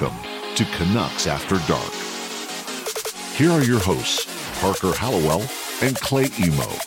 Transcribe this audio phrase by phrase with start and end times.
[0.00, 0.18] Welcome
[0.56, 1.92] to Canucks After Dark.
[3.36, 4.26] Here are your hosts,
[4.60, 5.42] Parker Hallowell
[5.82, 6.80] and Clay Imoo.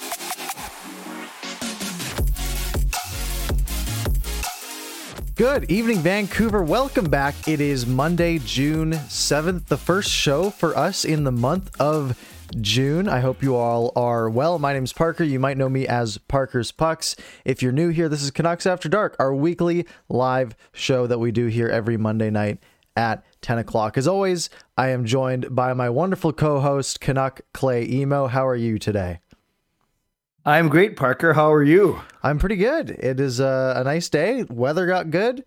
[5.36, 6.62] Good evening, Vancouver.
[6.62, 7.48] Welcome back.
[7.48, 12.20] It is Monday, June 7th, the first show for us in the month of
[12.60, 13.08] June.
[13.08, 14.60] I hope you all are well.
[14.60, 15.24] My name is Parker.
[15.24, 17.16] You might know me as Parker's Pucks.
[17.46, 21.32] If you're new here, this is Canucks After Dark, our weekly live show that we
[21.32, 22.60] do here every Monday night
[22.98, 23.98] at 10 o'clock.
[23.98, 28.32] As always, I am joined by my wonderful co host, Canuck Clay Imoo.
[28.32, 29.20] How are you today?
[30.44, 31.34] I'm great, Parker.
[31.34, 32.02] How are you?
[32.24, 32.90] I'm pretty good.
[32.90, 34.44] It is a, a nice day.
[34.50, 35.46] Weather got good,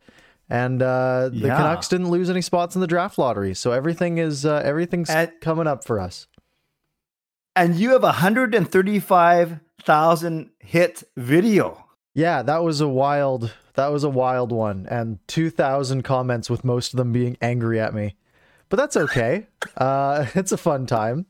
[0.48, 1.56] and uh, the Yeah.
[1.56, 5.10] Canucks didn't lose any spots in the draft lottery, so everything is uh, everything's
[5.40, 6.28] coming up for us.
[7.56, 11.84] And you have a 135,000 hit video.
[12.14, 13.52] Yeah, that was a wild.
[13.80, 17.94] That was a wild one, and 2,000 comments with most of them being angry at
[17.94, 18.14] me,
[18.68, 19.46] but that's okay.
[19.76, 21.26] uh, it's a fun time.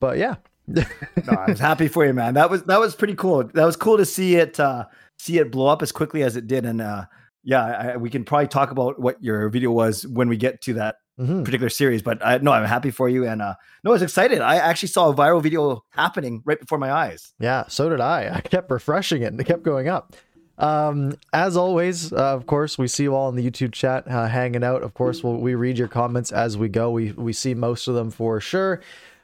[0.00, 0.82] But yeah, No,
[1.28, 2.34] I was happy for you, man.
[2.34, 3.44] That was that was pretty cool.
[3.44, 4.86] That was cool to see it uh,
[5.18, 6.64] see it blow up as quickly as it did.
[6.64, 7.04] And uh,
[7.42, 10.74] yeah, I, we can probably talk about what your video was when we get to
[10.74, 11.44] that Mhm.
[11.44, 12.02] particular series.
[12.02, 13.24] But I, no, I'm happy for you.
[13.26, 14.40] And uh, no, I was excited.
[14.40, 17.32] I actually saw a viral video happening right before my eyes.
[17.38, 18.34] Yeah, so did I.
[18.34, 20.16] I kept refreshing it and it kept going up.
[20.58, 24.28] Um, as always, uh, of course, we see you all in the YouTube chat uh,
[24.28, 24.82] hanging out.
[24.82, 26.90] Of course, we'll, we read your comments as we go.
[26.90, 28.80] We we see most of them for sure.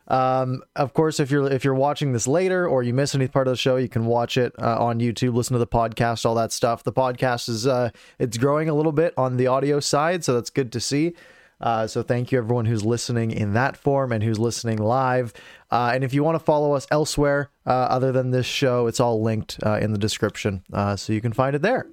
[0.09, 3.47] Um, of course, if you're if you're watching this later or you miss any part
[3.47, 6.35] of the show, you can watch it uh, on YouTube, listen to the podcast, all
[6.35, 6.83] that stuff.
[6.83, 10.51] The podcast is uh, it's growing a little bit on the audio side, so that's
[10.51, 11.15] good to see.
[11.61, 15.33] Uh, so thank you everyone who's listening in that form and who's listening live.
[15.71, 19.01] Uh, and if you want to follow us elsewhere uh, other than this show, it's
[19.01, 21.87] all linked uh, in the description, uh, so you can find it there.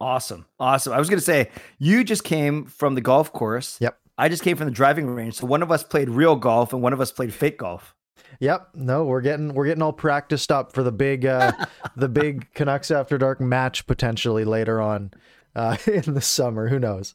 [0.00, 0.92] Awesome, awesome.
[0.92, 3.78] I was gonna say you just came from the golf course.
[3.80, 3.98] Yep.
[4.18, 5.34] I just came from the driving range.
[5.34, 7.94] So one of us played real golf and one of us played fake golf.
[8.40, 8.68] Yep.
[8.74, 11.52] No, we're getting we're getting all practiced up for the big uh,
[11.96, 15.12] the big Canucks After Dark match potentially later on
[15.54, 16.68] uh, in the summer.
[16.68, 17.14] Who knows?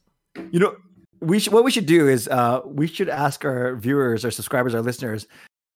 [0.50, 0.76] You know,
[1.22, 4.74] we should what we should do is uh we should ask our viewers, our subscribers,
[4.74, 5.26] our listeners,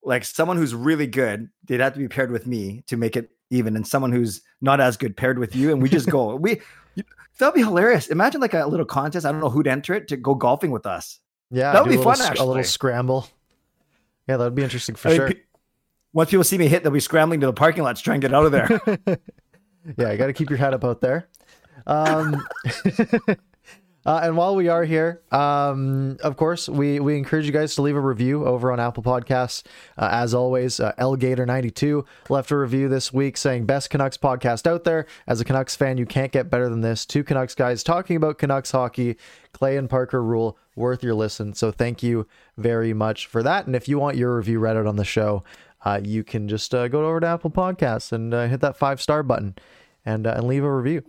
[0.03, 3.31] like someone who's really good, they'd have to be paired with me to make it
[3.49, 6.35] even, and someone who's not as good paired with you, and we just go.
[6.45, 6.61] we
[7.39, 8.07] that'd be hilarious.
[8.07, 9.25] Imagine like a little contest.
[9.25, 11.19] I don't know who'd enter it to go golfing with us.
[11.49, 13.27] Yeah, That would be a little fun, A little scramble.
[14.27, 15.27] Yeah, that would be interesting for I mean, sure.
[15.29, 15.39] pe-
[16.11, 18.21] once people see me hit, they'll be scrambling to the parking lot to try and
[18.21, 18.67] get out of there.
[19.97, 21.29] yeah, you got to keep your head up out there.
[21.85, 22.45] Um,
[24.07, 27.81] uh, and while we are here, um, of course, we we encourage you guys to
[27.81, 29.63] leave a review over on Apple Podcasts.
[29.97, 34.85] Uh, as always, uh, Elgator92 left a review this week saying best Canucks podcast out
[34.85, 35.07] there.
[35.27, 37.05] As a Canucks fan, you can't get better than this.
[37.05, 39.17] Two Canucks guys talking about Canucks hockey.
[39.51, 41.53] Clay and Parker rule worth your listen.
[41.53, 43.67] So thank you very much for that.
[43.67, 45.43] And if you want your review read out on the show,
[45.83, 49.01] uh, you can just uh, go over to Apple Podcasts and uh, hit that five
[49.01, 49.55] star button
[50.05, 51.03] and and leave a review.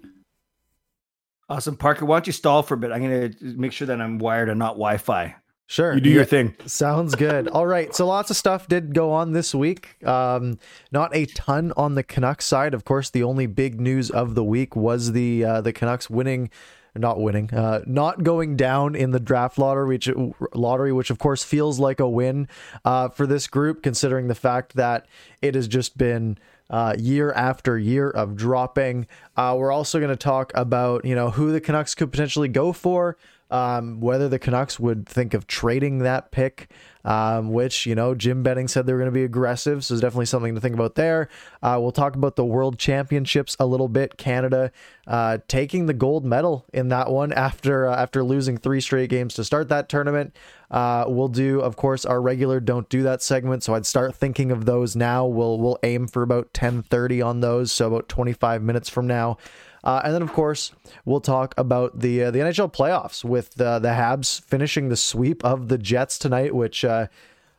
[1.48, 2.04] Awesome, Parker.
[2.04, 2.92] Why don't you stall for a bit?
[2.92, 5.36] I'm gonna make sure that I'm wired and not Wi-Fi.
[5.70, 6.56] Sure, You do your thing.
[6.64, 7.46] Sounds good.
[7.52, 10.02] All right, so lots of stuff did go on this week.
[10.02, 10.58] Um,
[10.92, 12.72] not a ton on the Canucks side.
[12.72, 16.50] Of course, the only big news of the week was the uh, the Canucks winning.
[16.96, 20.10] Not winning, uh, not going down in the draft lottery, which
[20.52, 22.48] lottery, which of course feels like a win
[22.84, 25.06] uh, for this group, considering the fact that
[25.40, 26.38] it has just been
[26.70, 29.06] uh, year after year of dropping.
[29.36, 32.72] Uh, we're also going to talk about you know who the Canucks could potentially go
[32.72, 33.16] for,
[33.50, 36.70] um, whether the Canucks would think of trading that pick,
[37.04, 40.02] um, which you know Jim Benning said they were going to be aggressive, so there's
[40.02, 41.28] definitely something to think about there.
[41.62, 44.18] Uh, we'll talk about the World Championships a little bit.
[44.18, 44.70] Canada
[45.06, 49.34] uh, taking the gold medal in that one after uh, after losing three straight games
[49.34, 50.36] to start that tournament.
[50.70, 53.62] Uh, we'll do, of course, our regular "Don't Do That" segment.
[53.62, 55.26] So I'd start thinking of those now.
[55.26, 59.38] We'll we'll aim for about 10:30 on those, so about 25 minutes from now.
[59.84, 60.72] Uh, and then, of course,
[61.04, 65.44] we'll talk about the uh, the NHL playoffs with uh, the Habs finishing the sweep
[65.44, 67.06] of the Jets tonight, which uh,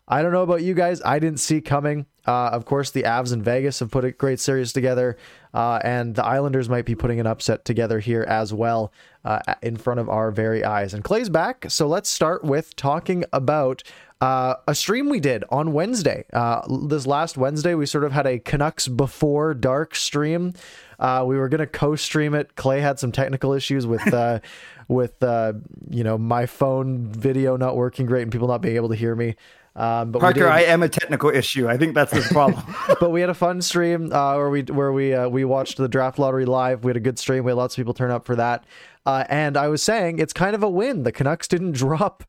[0.10, 1.02] I don't know about you guys.
[1.06, 2.08] I didn't see coming.
[2.26, 5.18] Uh, of course, the Avs and Vegas have put a great series together,
[5.54, 8.92] uh, and the Islanders might be putting an upset together here as well
[9.24, 10.94] uh, in front of our very eyes.
[10.94, 13.84] And Clay's back, so let's start with talking about
[14.20, 16.26] uh, a stream we did on Wednesday.
[16.34, 20.54] Uh, this last Wednesday, we sort of had a Canucks before dark stream.
[21.00, 22.56] Uh, we were gonna co-stream it.
[22.56, 24.04] Clay had some technical issues with
[24.88, 28.96] with you know my phone video not working great and people not being able to
[28.96, 29.36] hear me.
[29.80, 31.70] Um, but Parker, I am a technical issue.
[31.70, 32.62] I think that's the problem.
[33.00, 35.88] but we had a fun stream uh, where we where we uh, we watched the
[35.88, 36.84] draft lottery live.
[36.84, 37.46] We had a good stream.
[37.46, 38.66] We had lots of people turn up for that.
[39.06, 41.04] Uh, and I was saying it's kind of a win.
[41.04, 42.26] The Canucks didn't drop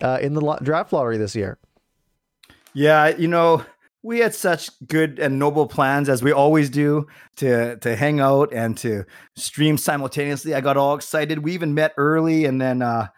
[0.00, 1.58] uh, in the lo- draft lottery this year.
[2.72, 3.66] yeah, you know,
[4.02, 7.06] we had such good and noble plans as we always do
[7.36, 9.04] to to hang out and to
[9.36, 10.54] stream simultaneously.
[10.54, 11.40] I got all excited.
[11.40, 13.08] We even met early, and then uh,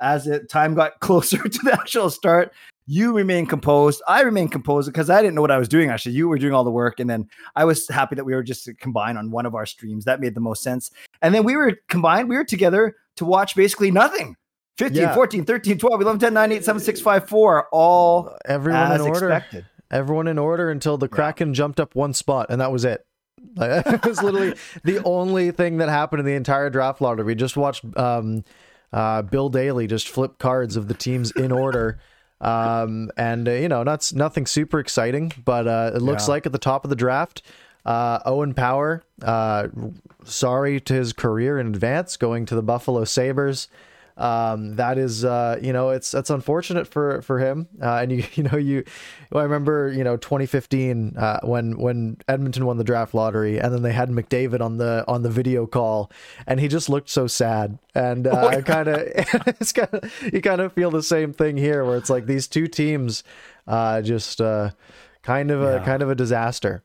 [0.00, 2.52] as it time got closer to the actual start,
[2.90, 4.00] you remain composed.
[4.08, 5.90] I remain composed because I didn't know what I was doing.
[5.90, 8.42] Actually, you were doing all the work, and then I was happy that we were
[8.42, 10.06] just combined on one of our streams.
[10.06, 10.90] That made the most sense.
[11.20, 12.30] And then we were combined.
[12.30, 14.36] We were together to watch basically nothing.
[14.78, 15.14] 15, Yeah.
[15.14, 19.06] 14, 13, 12, 11, 10, 9, 8, 7, 6, 5, 4, all Everyone as in
[19.08, 19.30] order.
[19.32, 19.66] expected.
[19.90, 23.04] Everyone in order until the Kraken jumped up one spot, and that was it.
[23.56, 24.54] Like, it was literally
[24.84, 27.24] the only thing that happened in the entire draft lottery.
[27.24, 28.44] We just watched um,
[28.92, 31.98] uh, Bill Daly just flip cards of the teams in order.
[32.40, 36.32] Um, and uh, you know, not nothing super exciting, but uh, it looks Yeah.
[36.34, 37.42] like at the top of the draft,
[37.84, 39.68] uh, Owen Power, uh,
[40.24, 43.68] sorry to his career in advance, going to the Buffalo Sabres.
[44.18, 47.68] Um, that is, uh, you know, it's that's unfortunate for for him.
[47.80, 48.84] Uh, and you you know you,
[49.30, 53.72] well, I remember you know 2015 uh, when when Edmonton won the draft lottery, and
[53.72, 56.10] then they had McDavid on the on the video call,
[56.46, 57.78] and he just looked so sad.
[57.94, 61.56] And uh, I kind of it's kind of you kind of feel the same thing
[61.56, 63.22] here, where it's like these two teams,
[63.68, 64.70] uh, just uh,
[65.22, 65.84] kind of a Yeah.
[65.84, 66.82] kind of a disaster.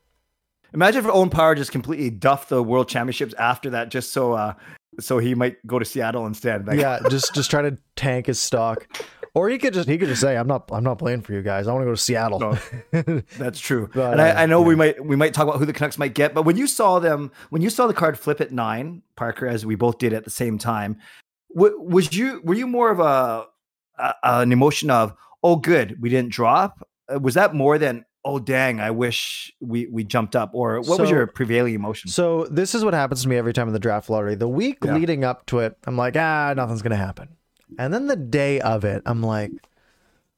[0.74, 4.54] Imagine if Owen Power just completely duffed the World Championships after that, just so uh,
[5.00, 6.68] so he might go to Seattle instead.
[6.68, 8.88] Like, yeah, just just try to tank his stock.
[9.36, 11.42] Or he could just he could just say, "I'm not I'm not playing for you
[11.42, 11.68] guys.
[11.68, 13.22] I want to go to Seattle." No.
[13.38, 13.90] That's true.
[13.92, 15.98] But, and uh, I, I know we might we might talk about who the Canucks
[15.98, 19.02] might get, but when you saw them, when you saw the card flip at nine,
[19.16, 20.98] Parker, as we both did at the same time,
[21.56, 23.46] w- was you were you more of a,
[23.98, 26.88] a an emotion of oh good we didn't drop?
[27.12, 31.00] Uh, Was that more than oh dang I wish we we jumped up, or what
[31.00, 32.10] was your prevailing emotion?
[32.10, 34.36] So this is what happens to me every time in the draft lottery.
[34.36, 34.94] The week Yeah.
[34.96, 37.30] leading up to it, I'm like, ah, nothing's gonna happen.
[37.78, 39.52] And then the day of it, I'm like,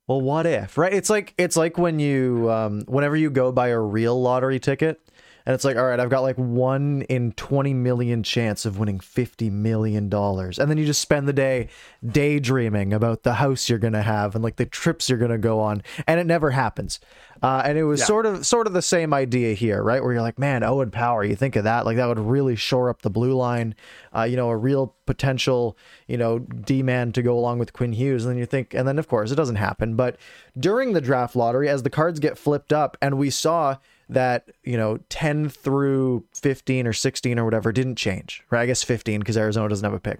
[0.07, 0.77] well, what if?
[0.77, 0.93] Right?
[0.93, 5.01] It's like it's like when you um whenever you go buy a real lottery ticket
[5.45, 8.99] and it's like, all right, I've got like one in 20 million chance of winning
[8.99, 10.57] 50 million dollars.
[10.57, 11.69] And then you just spend the day
[12.05, 15.37] daydreaming about the house you're going to have and like the trips you're going to
[15.37, 16.99] go on, and it never happens.
[17.43, 18.05] Uh, and it was Yeah.
[18.05, 20.01] sort of sort of the same idea here, right?
[20.01, 22.89] Where you're like, man, Owen Power, you think of that, like that would really shore
[22.89, 23.75] up the blue line,
[24.15, 25.77] uh, you know, a real potential,
[26.07, 28.23] you know, D man to go along with Quinn Hughes.
[28.25, 29.95] And then you think, and then of course it doesn't happen.
[29.95, 30.17] But
[30.57, 33.77] during the draft lottery, as the cards get flipped up, and we saw
[34.09, 38.61] that you know 10 through 15 or 16 or whatever didn't change right?
[38.61, 40.19] I guess 15 because arizona doesn't have a pick.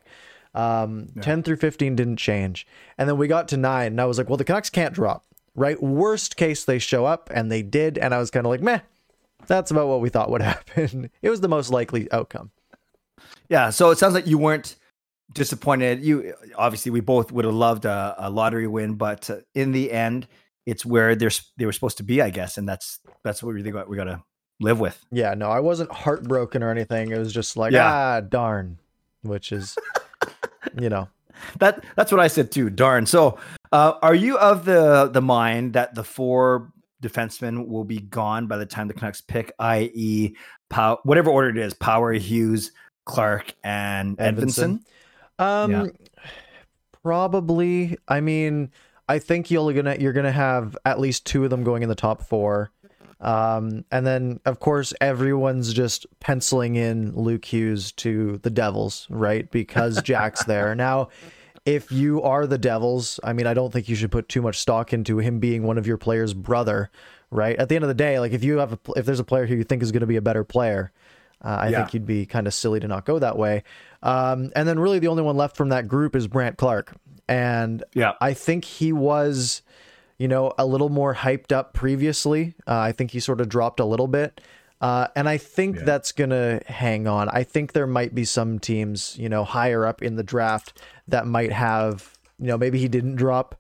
[0.54, 2.66] Um, 10 through 15 didn't change.
[2.98, 5.26] And then we got to 9 and i was like well the canucks can't drop
[5.58, 5.82] right?
[5.82, 8.80] Worst case they show up and they did and i was kind of like meh
[9.48, 11.10] that's about what we thought would happen.
[11.22, 12.52] It was the most likely outcome.
[13.50, 14.76] Yeah, so it sounds like you weren't
[15.34, 16.02] disappointed.
[16.02, 19.92] You obviously we both would have loved a, a lottery win, but uh, in the
[19.92, 20.28] end,
[20.66, 23.62] it's where they're they were supposed to be, I guess, and that's that's what we
[23.64, 24.22] got we got to
[24.62, 25.04] live with.
[25.12, 27.92] yeah no i wasn't heartbroken or anything it was just like Yeah.
[27.94, 28.78] ah darn
[29.22, 29.76] which is
[30.80, 31.10] you know
[31.60, 32.70] That that's what I said too.
[32.70, 33.06] Darn.
[33.06, 33.38] So,
[33.74, 36.72] uh, are you of the the mind that the four
[37.04, 40.34] defensemen will be gone by the time the Canucks pick, i.e.,
[40.70, 42.72] Pow- whatever order it is, Power, Hughes,
[43.06, 44.80] Clarke, and Edvinsson.
[45.38, 45.44] Edvinsson?
[45.46, 45.86] Um, Yeah.
[47.04, 47.98] probably.
[48.08, 48.72] I mean,
[49.08, 51.96] I think you're gonna you're gonna have at least two of them going in the
[51.96, 52.72] top four,
[53.20, 59.50] um, and then of course everyone's just penciling in Luke Hughes to the Devils, right?
[59.52, 61.10] Because Jack's there now.
[61.66, 64.60] If you are the Devils, I mean, I don't think you should put too much
[64.60, 66.92] stock into him being one of your player's brother,
[67.32, 67.56] right?
[67.58, 69.48] At the end of the day, like if you have a, if there's a player
[69.48, 70.92] who you think is going to be a better player,
[71.44, 71.78] uh, I Yeah.
[71.80, 73.64] think you'd be kind of silly to not go that way.
[74.06, 76.94] Um, and then really the only one left from that group is Brandt Clarke.
[77.28, 78.14] And Yeah.
[78.22, 79.64] I think he was,
[80.20, 82.54] you know, a little more hyped up previously.
[82.68, 84.40] Uh, I think he sort of dropped a little bit.
[84.80, 87.30] Uh, and I think that's going to hang on.
[87.30, 91.26] I think there might be some teams, you know, higher up in the draft that
[91.26, 93.56] might have, you know, maybe he didn't drop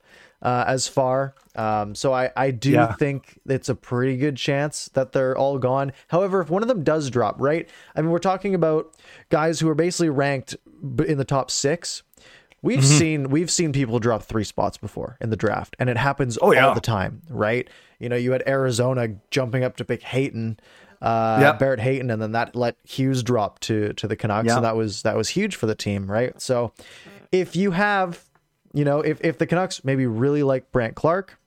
[0.46, 1.34] uh, as far.
[1.56, 2.94] Um, so I, I do Yeah.
[2.94, 5.92] think it's a pretty good chance that they're all gone.
[6.10, 7.68] However, if one of them does drop, right?
[7.96, 8.94] I mean, we're talking about
[9.30, 10.56] guys who are basically ranked
[11.08, 12.04] in the top six.
[12.62, 12.98] We've Mm-hmm.
[12.98, 16.52] seen we've seen people drop three spots before in the draft, and it happens Oh,
[16.54, 16.68] yeah.
[16.68, 17.68] all the time, right?
[18.00, 20.60] You know, you had Arizona jumping up to pick Hayton,
[21.02, 21.60] uh, Yep.
[21.60, 24.56] Barrett Hayton, and then that let Hughes drop to to the Canucks, Yep.
[24.58, 26.40] and that was that was huge for the team, right?
[26.42, 26.74] So
[27.32, 28.24] if you have,
[28.76, 31.38] you know, if if the Canucks maybe really like Brandt Clarke,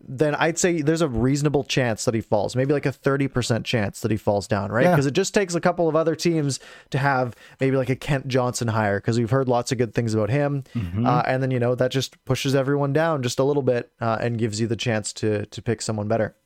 [0.00, 4.00] then I'd say there's a reasonable chance that he falls, maybe like a 30% chance
[4.00, 4.84] that he falls down, right?
[4.84, 4.92] Yeah.
[4.92, 8.28] Because it just takes a couple of other teams to have maybe like a Kent
[8.28, 10.62] Johnson hire, because we've heard lots of good things about him.
[10.74, 11.04] Mm-hmm.
[11.04, 14.18] Uh, and then, you know, that just pushes everyone down just a little bit uh,
[14.20, 16.36] and gives you the chance to to pick someone better.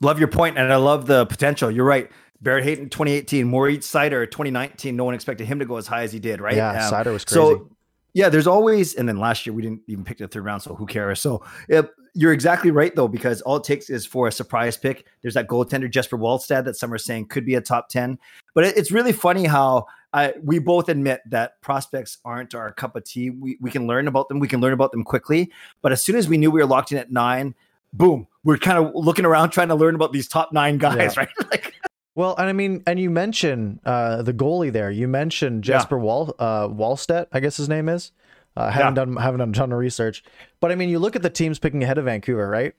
[0.00, 1.70] Love your point, and I love the potential.
[1.70, 2.10] You're right.
[2.40, 4.96] Barrett Hayton 2018, Moritz Seider 2019.
[4.96, 6.56] No one expected him to go as high as he did, right?
[6.56, 7.70] Yeah, Sider was So, crazy.
[8.14, 10.74] Yeah, there's always, and then last year we didn't even pick the third round, so
[10.74, 11.20] who cares?
[11.20, 15.06] So, yep, you're exactly right though, because all it takes is for a surprise pick.
[15.20, 18.18] There's that goaltender Jesper Wallstedt that some are saying could be a top 10,
[18.54, 22.94] but it- it's really funny how I, we both admit that prospects aren't our cup
[22.94, 23.30] of tea.
[23.30, 25.50] We we can learn about them, we can learn about them quickly,
[25.82, 27.52] but as soon as we knew we were locked in at nine,
[27.92, 31.24] boom, we're kind of looking around trying to learn about these top nine guys, Yeah.
[31.40, 31.50] right?
[31.50, 31.74] like,
[32.14, 34.90] Well, and I mean, and you mentioned uh, the goalie there.
[34.90, 35.78] You mentioned Yeah.
[35.78, 38.12] Jesper Wall uh, Wallstedt, I guess his name is.
[38.56, 40.22] Uh, haven't done haven't done a ton of research,
[40.60, 42.72] but I mean, you look at the teams picking ahead of Vancouver, right?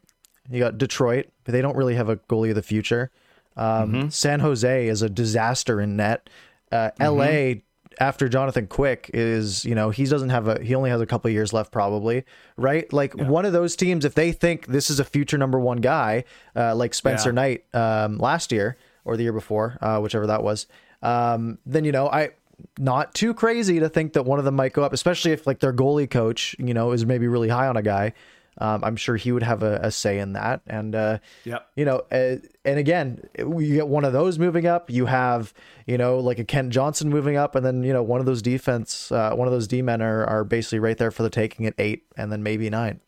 [0.49, 3.11] You got Detroit, but they don't really have a goalie of the future.
[3.57, 4.09] Um, Mm-hmm.
[4.09, 6.29] San Jose is a disaster in net.
[6.71, 7.63] Uh, L.A.
[7.99, 11.27] after Jonathan Quick is, you know, he doesn't have a he only has a couple
[11.27, 12.23] of years left, probably,
[12.55, 12.91] right?
[12.93, 16.23] Like one of those teams, if they think this is a future number one guy,
[16.55, 17.33] uh, like Spencer Yeah.
[17.33, 20.67] Knight um, last year or the year before, uh, whichever that was,
[21.01, 22.31] um, then you know I
[22.77, 25.59] not too crazy to think that one of them might go up, especially if like
[25.59, 28.13] their goalie coach, you know, is maybe really high on a guy.
[28.57, 31.67] Um, I'm sure he would have a, a say in that, and uh, Yep.
[31.75, 34.89] you know, uh, and again, you get one of those moving up.
[34.89, 35.53] You have,
[35.85, 38.41] you know, like a Kent Johnson moving up, and then you know one of those
[38.41, 41.65] defense, uh, one of those D men are are basically right there for the taking
[41.65, 43.01] at eight, and then maybe nine.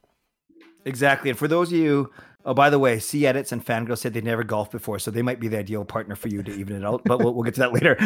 [0.83, 1.29] Exactly.
[1.29, 2.11] And for those of you,
[2.45, 5.21] oh, by the way, C Edits and Fangirl said they never golfed before, so they
[5.21, 7.03] might be the ideal partner for you to even it out.
[7.05, 7.97] But we'll, we'll get to that later.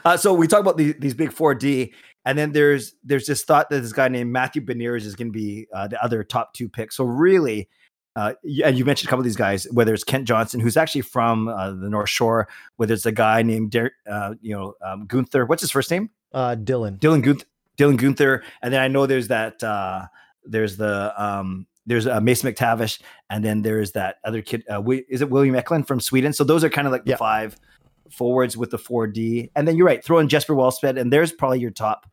[0.04, 1.92] uh, so we talk about these, these big four D,
[2.24, 5.32] and then there's there's this thought that this guy named Matthew Beniers is going to
[5.32, 6.92] be uh, the other top two pick.
[6.92, 7.68] So really.
[8.16, 8.34] Uh,
[8.64, 11.46] and you mentioned a couple of these guys, whether it's Kent Johnson, who's actually from
[11.46, 15.46] uh, the North Shore, whether it's a guy named Der- uh, you know um, Guenther.
[15.46, 16.10] What's his first name?
[16.32, 17.44] Uh, Dylan, Dylan Guenther,
[17.76, 20.06] Dylan Guenther, and then I know there's that uh
[20.44, 24.64] there's the um there's uh, Mason McTavish, and then there's that other kid.
[24.70, 26.32] Uh, is it William Eklund from Sweden?
[26.32, 27.16] So those are kind of like the Yeah.
[27.16, 27.56] five
[28.10, 31.32] forwards with the four D, and then you're right, throw in Jesper Wallstedt, and there's
[31.32, 32.06] probably your top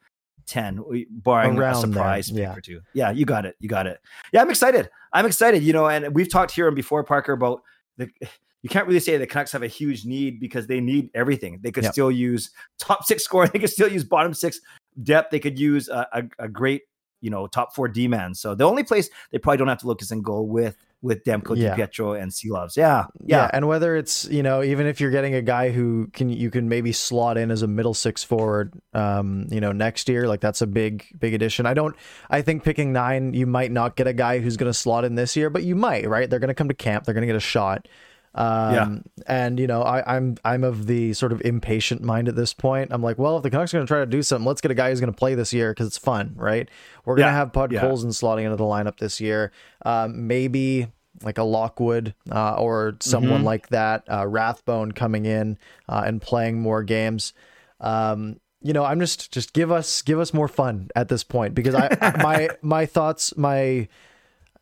[0.46, 2.56] ten, we- barring Around a there, surprise pick yeah.
[2.56, 2.82] or two.
[2.94, 4.00] Yeah, you got it, you got it.
[4.34, 4.90] Yeah, I'm excited.
[5.14, 5.64] I'm excited.
[5.64, 7.62] You know, and we've talked here and before, Parker, about
[7.98, 8.10] the.
[8.62, 11.60] You can't really say the Canucks have a huge need because they need everything.
[11.62, 11.94] They could Yep.
[11.94, 13.52] still use top six scoring.
[13.54, 14.60] They could still use bottom six
[15.04, 15.30] depth.
[15.30, 16.82] They could use a, a, a great,
[17.26, 18.36] you know, top four D man.
[18.36, 21.24] So the only place they probably don't have to look is in goal with with
[21.24, 21.76] Demko, Yeah.
[21.76, 22.78] DiPietro, and Silovs.
[22.78, 23.38] Yeah, yeah.
[23.38, 26.52] yeah, and whether it's you know even if you're getting a guy who can you
[26.52, 30.40] can maybe slot in as a middle six forward, um, you know next year like
[30.40, 31.66] that's a big big addition.
[31.66, 31.96] I don't.
[32.30, 35.16] I think picking nine, you might not get a guy who's going to slot in
[35.16, 36.30] this year, but you might, right?
[36.30, 37.06] They're going to come to camp.
[37.06, 37.88] They're going to get a shot.
[38.36, 42.54] Um, and you know, I, I'm I'm of the sort of impatient mind at this
[42.54, 42.92] point.
[42.92, 44.72] I'm like, well, if the Canucks are going to try to do something, let's get
[44.72, 46.70] a guy who's going to play this year because it's fun, right?
[47.06, 47.80] We're going to Yeah, have Bud yeah.
[47.80, 49.52] Colson slotting into the lineup this year.
[49.86, 50.88] Um, maybe
[51.24, 53.46] like a Lockwood uh, or someone Mm-hmm.
[53.46, 57.32] like that, uh, Rathbone coming in uh, and playing more games.
[57.80, 61.56] Um, you know, I'm just just give us give us more fun at this point
[61.56, 61.88] because I
[62.22, 63.88] my my thoughts my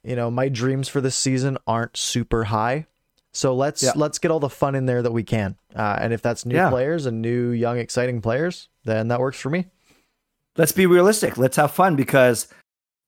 [0.04, 2.86] you know my dreams for this season aren't super high.
[3.34, 3.92] So let's Yeah.
[3.96, 6.56] let's get all the fun in there that we can, uh, and if that's new
[6.56, 6.70] Yeah.
[6.70, 9.66] players and new young exciting players, then that works for me.
[10.56, 11.38] Let's be realistic.
[11.38, 12.48] Let's have fun because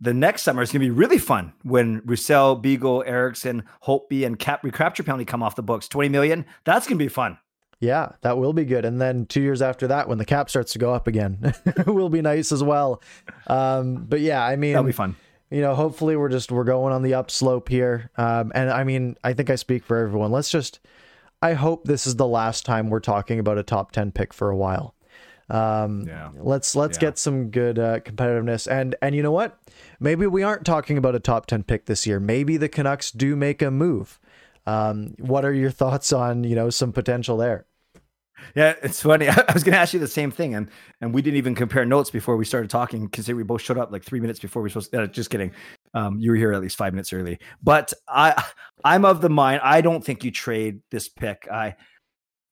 [0.02, 4.38] the next summer is going to be really fun when Roussel, Beagle, Eriksson, Holtby, and
[4.40, 5.88] Cap recapture penalty come off the books.
[5.88, 6.46] Twenty million.
[6.64, 7.38] That's going to be fun.
[7.80, 8.84] Yeah, that will be good.
[8.86, 11.54] And then two years after that, when the cap starts to go up again,
[11.86, 13.02] will be nice as well.
[13.48, 15.18] Um, but yeah, I mean, That'll be fun.
[15.52, 18.10] You know, hopefully we're just we're going on the upslope here.
[18.18, 20.32] Um, and I mean, I think I speak for everyone.
[20.32, 20.80] Let's just,
[21.42, 24.50] I hope this is the last time we're talking about a top ten pick for
[24.50, 24.96] a while.
[25.50, 26.32] Um, Yeah.
[26.40, 27.02] let's let's Yeah.
[27.10, 28.70] get some good uh, competitiveness.
[28.70, 29.60] And and you know what?
[30.00, 32.20] Maybe we aren't talking about a top ten pick this year.
[32.20, 34.20] Maybe the Canucks do make a move.
[34.66, 37.66] Um, what are your thoughts on you know some potential there?
[38.56, 39.28] Yeah, it's funny.
[39.30, 40.70] I was going to ask you the same thing, and
[41.02, 43.92] and we didn't even compare notes before we started talking because we both showed up
[43.92, 44.92] like three minutes before we were supposed.
[44.92, 45.52] To, uh, just kidding.
[45.94, 47.40] Um, you were here at least five minutes early.
[47.64, 48.44] But I,
[48.84, 49.62] I'm of the mind.
[49.64, 51.48] I don't think you trade this pick.
[51.52, 51.76] I,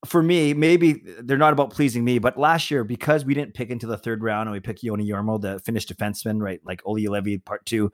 [0.06, 2.18] for me, maybe they're not about pleasing me.
[2.18, 5.06] But last year, because we didn't pick into the third round and we picked Joni
[5.06, 6.60] Jurmo, the Finnish defenseman, right?
[6.64, 7.92] Like Oli Levy, part two.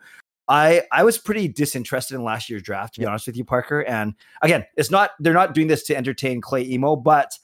[0.51, 3.83] I I was pretty disinterested in last year's draft, to be honest with you, Parker.
[3.83, 7.39] And again, it's not they're not doing this to entertain Clay Imoo, but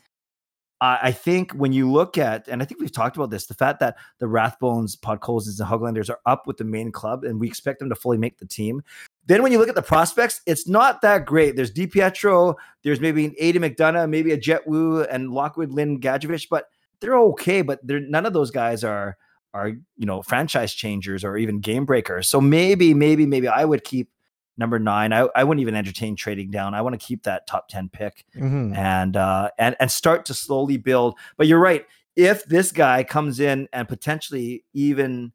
[0.81, 3.81] I think when you look at, and I think we've talked about this, the fact
[3.81, 7.79] that the Rathbones, Podkolzins, and Hoglanders are up with the main club, and we expect
[7.79, 8.83] them to fully make the team.
[9.25, 11.57] Then when you look at the prospects, it's not that great.
[11.57, 16.49] There's DiPietro, there's maybe an Aidan McDonough, maybe a Jett Woo, and Lockwood Lynn Gadjovich,
[16.51, 16.67] but
[17.01, 17.63] they're okay.
[17.63, 19.17] But they're, none of those guys are
[19.55, 22.29] are you know franchise changers or even game breakers.
[22.29, 24.11] So maybe, maybe, maybe I would keep
[24.59, 25.13] number nine.
[25.13, 26.75] I, I wouldn't even entertain trading down.
[26.75, 28.75] I want to keep that top ten pick mm-hmm.
[28.75, 31.19] and uh, and and start to slowly build.
[31.37, 31.85] But you're right.
[32.15, 35.33] If this guy comes in and potentially even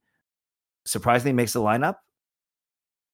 [0.85, 1.97] surprisingly makes the lineup,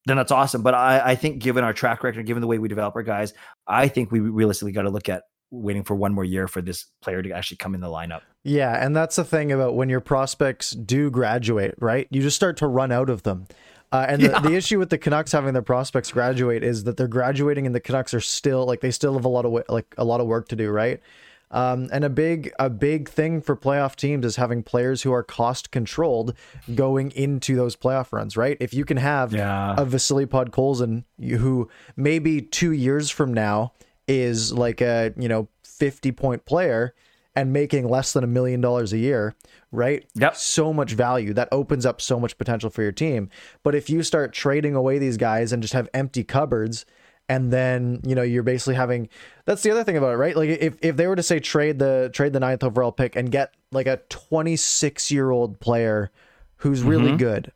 [0.06, 0.64] then that's awesome.
[0.64, 3.34] But I, I think given our track record, given the way we develop our guys,
[3.68, 6.86] I think we realistically got to look at waiting for one more year for this
[7.02, 8.22] player to actually come in the lineup.
[8.44, 12.08] Yeah, and that's the thing about when your prospects do graduate, right?
[12.10, 13.48] You just start to run out of them.
[13.92, 14.40] Uh, and the, yeah.
[14.40, 17.80] the issue with the Canucks having their prospects graduate is that they're graduating and the
[17.80, 20.50] Canucks are still like they still have a lot of like a lot of work
[20.50, 21.02] to do, right?
[21.50, 25.24] Um, and a big a big thing for playoff teams is having players who are
[25.24, 26.34] cost controlled
[26.76, 28.58] going into those playoff runs, right?
[28.60, 29.76] If you can have yeah.
[29.78, 33.72] a Vasily Podkolzin who maybe two years from now
[34.10, 36.94] is like a you know 50 point player
[37.38, 39.36] and making less than a million dollars a year,
[39.72, 40.04] right?
[40.16, 40.36] Yep.
[40.36, 41.34] So much value.
[41.36, 43.30] That opens up so much potential for your team.
[43.62, 46.84] But if you start trading away these guys and just have empty cupboards,
[47.30, 49.08] and then you know you're basically having
[49.46, 50.36] that's the other thing about it, right?
[50.36, 53.32] Like if, if they were to say trade the trade the ninth overall pick and
[53.32, 56.10] get like a 26 year old player
[56.56, 57.18] who's really mm-hmm.
[57.18, 57.52] good,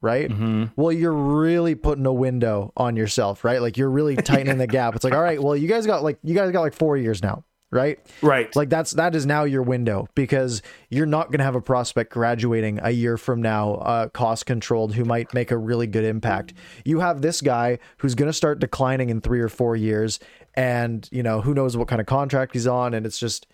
[0.00, 0.30] right?
[0.30, 0.66] Mm-hmm.
[0.76, 3.60] Well, you're really putting a window on yourself, right?
[3.60, 4.94] Like you're really tightening the gap.
[4.94, 7.20] It's like, all right, well, you guys got like you guys got like four years
[7.20, 7.42] now
[7.74, 7.98] right?
[8.22, 8.54] Right.
[8.56, 12.12] Like that's that is now your window because you're not going to have a prospect
[12.12, 16.54] graduating a year from now, uh, cost controlled, who might make a really good impact.
[16.84, 20.20] You have this guy who's going to start declining in three or four years,
[20.54, 23.46] and you know who knows what kind of contract he's on, and it's just.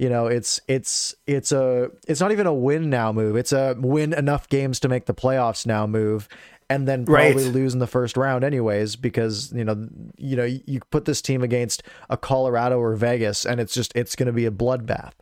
[0.00, 3.34] You know, it's it's it's a it's not even a win now move.
[3.34, 6.28] It's a win enough games to make the playoffs now move,
[6.70, 7.54] and then probably right.
[7.54, 11.42] lose in the first round anyways because you know you know you put this team
[11.42, 15.12] against a Colorado or Vegas and it's just it's going to be a bloodbath.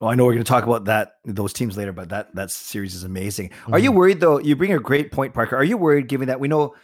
[0.00, 2.50] Well, I know we're going to talk about that those teams later, but that that
[2.50, 3.50] series is amazing.
[3.50, 3.74] Mm-hmm.
[3.74, 4.38] Are you worried though?
[4.38, 5.56] You bring a great point, Parker.
[5.56, 6.74] Are you worried given that we know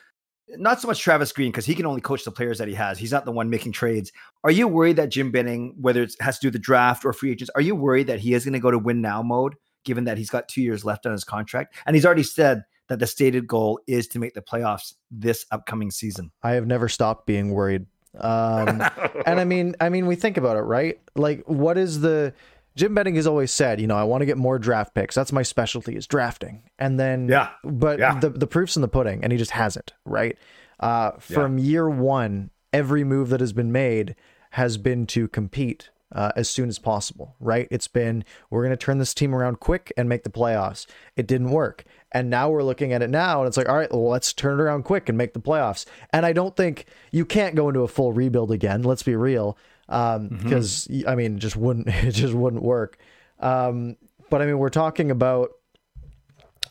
[0.57, 2.99] not so much Travis Green because he can only coach the players that he has.
[2.99, 4.11] He's not the one making trades.
[4.43, 7.13] Are you worried that Jim Benning, whether it has to do with the draft or
[7.13, 9.55] free agents, are you worried that he is going to go to win now mode,
[9.85, 12.99] given that he's got two years left on his contract and he's already said that
[12.99, 16.33] the stated goal is to make the playoffs this upcoming season.
[16.43, 17.87] I have never stopped being worried.
[18.19, 18.83] Um,
[19.27, 21.01] and I mean, I mean, we think about it, right?
[21.15, 22.35] Like, what is the
[22.75, 25.15] Jim Benning has always said, you know, I want to get more draft picks.
[25.15, 26.65] That's my specialty is drafting.
[26.81, 28.19] And then, yeah, but yeah.
[28.19, 30.37] the the proof's in the pudding, and he just hasn't, right?
[30.81, 31.65] Uh, from yeah.
[31.65, 34.17] year one, every move that has been made
[34.51, 37.69] has been to compete uh, as soon as possible, right?
[37.71, 40.87] It's been, we're going to turn this team around quick and make the playoffs.
[41.17, 41.85] It didn't work.
[42.13, 44.59] And now we're looking at it now and it's like, all right, well, let's turn
[44.59, 45.87] it around quick and make the playoffs.
[46.13, 48.83] And I don't think you can't go into a full rebuild again.
[48.83, 49.57] Let's be real.
[49.89, 51.09] Um, because mm-hmm.
[51.09, 52.99] I mean, it just wouldn't, it just wouldn't work.
[53.39, 53.97] Um,
[54.29, 55.51] but I mean, we're talking about,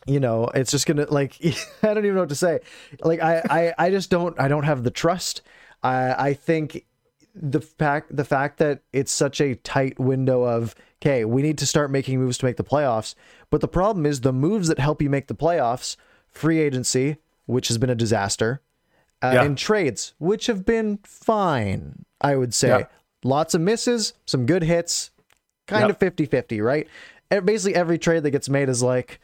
[0.06, 1.36] you know, it's just gonna like
[1.82, 2.60] I don't even know what to say.
[3.02, 5.42] Like I, I, I just don't I don't have the trust.
[5.82, 6.86] I I think
[7.34, 11.66] the fact the fact that it's such a tight window of okay, we need to
[11.66, 13.14] start making moves to make the playoffs.
[13.50, 15.96] But the problem is the moves that help you make the playoffs,
[16.28, 17.16] free agency,
[17.46, 18.60] which has been a disaster,
[19.22, 19.44] uh, yeah.
[19.44, 22.68] and trades, which have been fine, I would say.
[22.68, 22.86] Yeah.
[23.22, 25.10] Lots of misses, some good hits,
[25.66, 25.90] kind yep.
[25.90, 26.88] of 50 50, right?
[27.28, 29.20] Basically, every trade that gets made is like,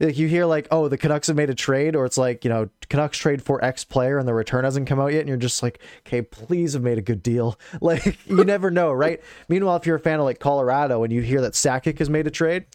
[0.00, 2.50] like you hear like oh the Canucks have made a trade or it's like you
[2.50, 5.36] know Canucks trade for X player and the return hasn't come out yet and you're
[5.36, 7.58] just like okay please have made a good deal.
[7.80, 9.20] Like you never know right?
[9.48, 12.26] Meanwhile if you're a fan of like Colorado and you hear that Sakic has made
[12.26, 12.66] a trade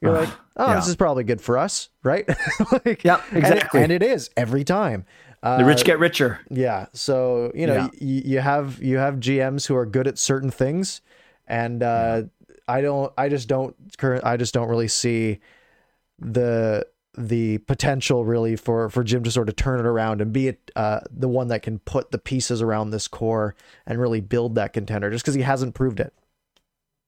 [0.00, 0.74] you're like oh yeah.
[0.76, 2.28] this is probably good for us right?
[2.72, 5.04] Like, yeah exactly and it, and it is every time.
[5.42, 6.40] Uh, the rich get richer.
[6.50, 7.88] yeah so you know yeah.
[8.00, 11.02] y- you have you have GMs who are good at certain things
[11.46, 12.22] and uh,
[12.66, 15.40] I don't I just don't current I just don't really see
[16.18, 20.48] the the potential really for for Jim to sort of turn it around and be
[20.48, 23.54] it, uh, the one that can put the pieces around this core
[23.86, 26.12] and really build that contender just because he hasn't proved it.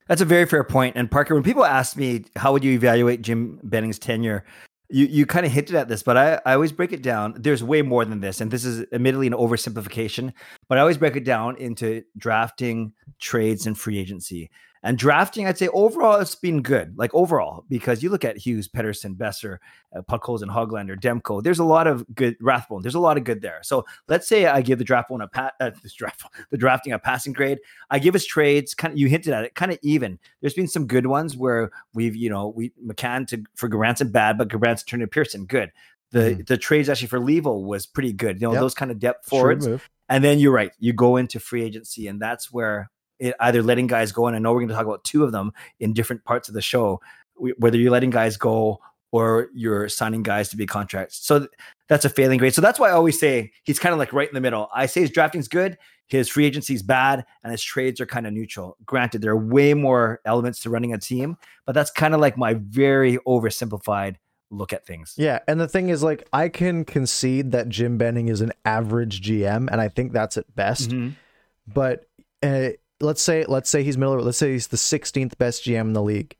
[0.06, 0.94] That's a very fair point.
[0.96, 4.44] And Parker, when people ask me how would you evaluate Jim Benning's tenure,
[4.88, 7.34] you you kind of hinted at this, but I, I always break it down.
[7.36, 10.32] There's way more than this, and this is admittedly an oversimplification,
[10.68, 14.50] but I always break it down into drafting, trades, and free agency.
[14.82, 16.96] And drafting, I'd say overall, it's been good.
[16.96, 19.58] Like overall, because you look at Hughes, Pettersson, Boeser,
[19.94, 21.42] uh, and Hoglander, Demko.
[21.42, 22.82] There's a lot of good Rathbone.
[22.82, 23.60] There's a lot of good there.
[23.62, 26.92] So let's say I give the draft one a pat, uh, this draft, the drafting
[26.92, 27.58] a passing grade.
[27.90, 28.98] I give his trades kind of.
[28.98, 30.18] You hinted at it, kind of even.
[30.40, 34.38] There's been some good ones where we've, you know, we McCann to for Gudbranson bad,
[34.38, 35.72] but Gudbranson turned to Pearson good.
[36.12, 36.46] The mm.
[36.46, 38.40] the trades actually for Levo was pretty good.
[38.40, 38.60] You know, yep.
[38.60, 39.66] those kind of depth forwards.
[40.08, 40.70] And then you're right.
[40.78, 44.38] You go into free agency, and that's where it, either letting guys go, and I
[44.38, 47.00] know we're going to talk about two of them in different parts of the show,
[47.58, 48.80] whether you're letting guys go
[49.12, 51.24] or you're signing guys to be contracts.
[51.24, 51.46] So
[51.88, 52.54] that's a failing grade.
[52.54, 54.68] So that's why I always say he's kind of like right in the middle.
[54.74, 58.32] I say his drafting's good, his free agency's bad, and his trades are kind of
[58.32, 58.76] neutral.
[58.84, 62.36] Granted, there are way more elements to running a team, but that's kind of like
[62.36, 64.16] my very oversimplified
[64.50, 65.14] look at things.
[65.16, 69.22] Yeah, and the thing is like I can concede that Jim Benning is an average
[69.22, 70.90] GM and I think that's at best.
[70.90, 71.10] Mm-hmm.
[71.72, 72.06] But
[72.42, 75.92] uh, let's say let's say he's middle let's say he's the 16th best GM in
[75.92, 76.36] the league.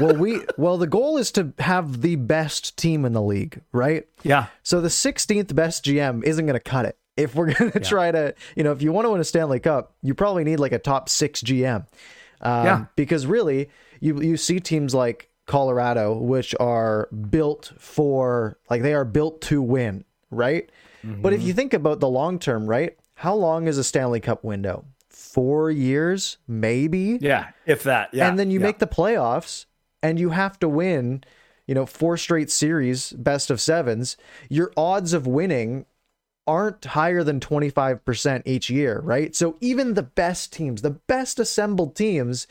[0.00, 4.06] Well, we well the goal is to have the best team in the league, right?
[4.22, 4.46] Yeah.
[4.62, 6.96] So the 16th best GM isn't going to cut it.
[7.16, 7.88] If we're going to yeah.
[7.88, 10.58] try to, you know, if you want to win a Stanley Cup, you probably need
[10.58, 11.86] like a top 6 GM.
[12.40, 12.84] Um, yeah.
[12.96, 19.04] because really you you see teams like Colorado which are built for like they are
[19.04, 20.70] built to win, right?
[21.04, 21.22] Mm-hmm.
[21.22, 21.48] But if mm-hmm.
[21.48, 22.96] you think about the long term, right?
[23.14, 24.84] How long is a Stanley Cup window?
[25.14, 27.18] Four years, maybe.
[27.20, 28.12] Yeah, if that.
[28.12, 28.28] Yeah.
[28.28, 28.66] And then you yeah.
[28.66, 29.66] make the playoffs
[30.02, 31.24] and you have to win,
[31.66, 34.16] you know, four straight series, best of sevens.
[34.48, 35.86] Your odds of winning
[36.46, 39.34] aren't higher than 25% each year, right?
[39.34, 42.46] So even the best teams, the best assembled teams,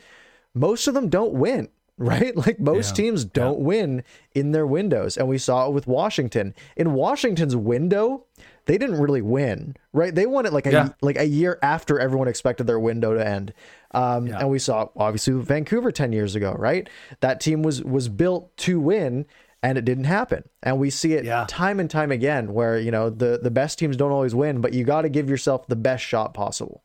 [0.52, 2.36] most of them don't win, right?
[2.36, 3.04] Like most yeah.
[3.04, 3.66] teams don't yeah.
[3.66, 5.16] win in their windows.
[5.16, 6.54] And we saw it with Washington.
[6.76, 8.24] In Washington's window,
[8.66, 10.14] they didn't really win, right?
[10.14, 10.88] They won it like a yeah.
[11.02, 13.52] like a year after everyone expected their window to end.
[13.92, 14.40] Um, yeah.
[14.40, 16.88] And we saw obviously Vancouver ten years ago, right?
[17.20, 19.26] That team was was built to win,
[19.62, 20.44] and it didn't happen.
[20.62, 21.44] And we see it yeah.
[21.48, 24.72] time and time again, where you know the the best teams don't always win, but
[24.72, 26.82] you got to give yourself the best shot possible.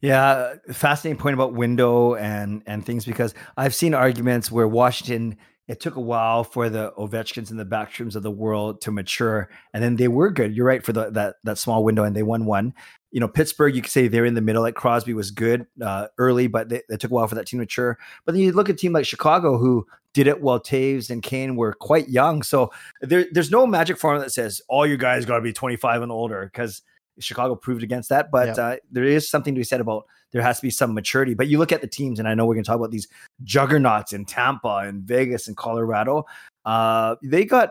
[0.00, 5.80] Yeah, fascinating point about window and and things because I've seen arguments where Washington it
[5.80, 9.82] took a while for the Ovechkins and the Backstroms of the world to mature, and
[9.82, 10.54] then they were good.
[10.54, 12.74] You're right for the, that that small window, and they won one.
[13.10, 14.62] You know, Pittsburgh, you could say they're in the middle.
[14.62, 17.58] Like Crosby was good uh, early, but they, it took a while for that team
[17.58, 17.98] to mature.
[18.24, 21.22] But then you look at a team like Chicago, who did it while Toews and
[21.22, 22.42] Kane were quite young.
[22.42, 26.02] So there, there's no magic formula that says all you guys got to be 25
[26.02, 26.82] and older because
[27.20, 28.30] Chicago proved against that.
[28.30, 31.34] But uh, there is something to be said about there has to be some maturity.
[31.34, 33.08] But you look at the teams, and I know we're going to talk about these
[33.42, 36.26] juggernauts in Tampa and Vegas and Colorado.
[36.64, 37.70] Uh, they got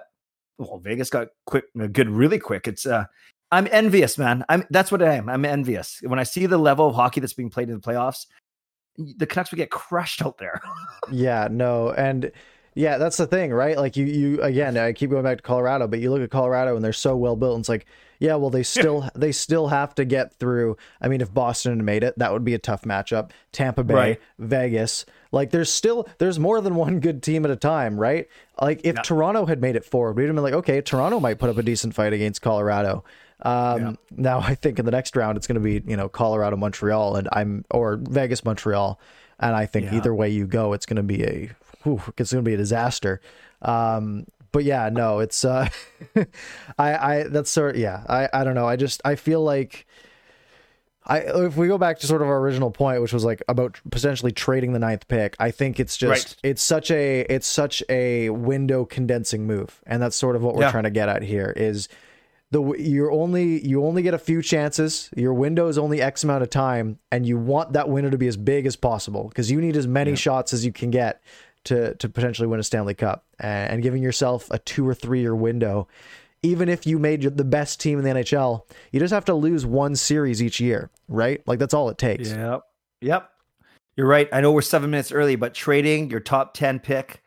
[0.58, 2.67] well, Vegas got quick, uh, good, really quick.
[2.67, 3.06] It's uh,
[3.51, 4.45] I'm envious, man.
[4.49, 5.29] I'm that's what I am.
[5.29, 8.25] I'm envious when I see the level of hockey that's being played in the playoffs.
[8.97, 10.62] The Canucks would get crushed out there.
[11.12, 12.32] yeah, no, and
[12.75, 13.77] yeah, that's the thing, right?
[13.77, 14.77] Like you, you again.
[14.77, 17.36] I keep going back to Colorado, but you look at Colorado and they're so well
[17.36, 17.55] built.
[17.55, 17.86] And it's like,
[18.19, 20.77] yeah, well, they still they still have to get through.
[21.01, 23.31] I mean, if Boston had made it, that would be a tough matchup.
[23.51, 24.21] Tampa Bay, right.
[24.39, 28.27] Vegas, like there's still there's more than one good team at a time, right?
[28.59, 29.01] Like if yeah.
[29.01, 31.63] Toronto had made it forward, we'd have been like, okay, Toronto might put up a
[31.63, 33.03] decent fight against Colorado.
[33.41, 33.93] Um, yeah.
[34.12, 37.17] Now I think in the next round it's going to be you know Colorado Montreal
[37.17, 38.99] and I'm or Vegas Montreal,
[39.39, 41.51] and I think either way you go, it's going to be a
[41.84, 43.22] whew, it's going to be a disaster.
[43.62, 45.67] Um, but yeah, no, it's uh,
[46.78, 48.67] I I that's sort of, yeah, I I don't know.
[48.67, 49.86] I just I feel like.
[51.06, 53.78] I, if we go back to sort of our original point, which was like about
[53.91, 56.36] potentially trading the ninth pick, I think it's just right.
[56.43, 60.62] it's such a it's such a window condensing move, and that's sort of what we're
[60.62, 60.72] yeah.
[60.72, 61.52] trying to get at here.
[61.58, 61.89] Is
[62.52, 65.10] the you're only you only get a few chances.
[65.17, 68.28] Your window is only X amount of time, and you want that window to be
[68.28, 70.15] as big as possible because you need as many yeah.
[70.15, 71.22] shots as you can get
[71.65, 75.36] to to potentially win a Stanley Cup and, giving yourself a two or three year
[75.36, 75.88] window.
[76.45, 79.65] Even if you made the best team in the NHL, you just have to lose
[79.65, 81.41] one series each year, right?
[81.47, 82.30] Like that's all it takes.
[82.30, 82.62] Yep.
[83.02, 83.30] Yep.
[83.95, 84.28] You're right.
[84.34, 87.23] I know we're seven minutes early, but trading your top 10 pick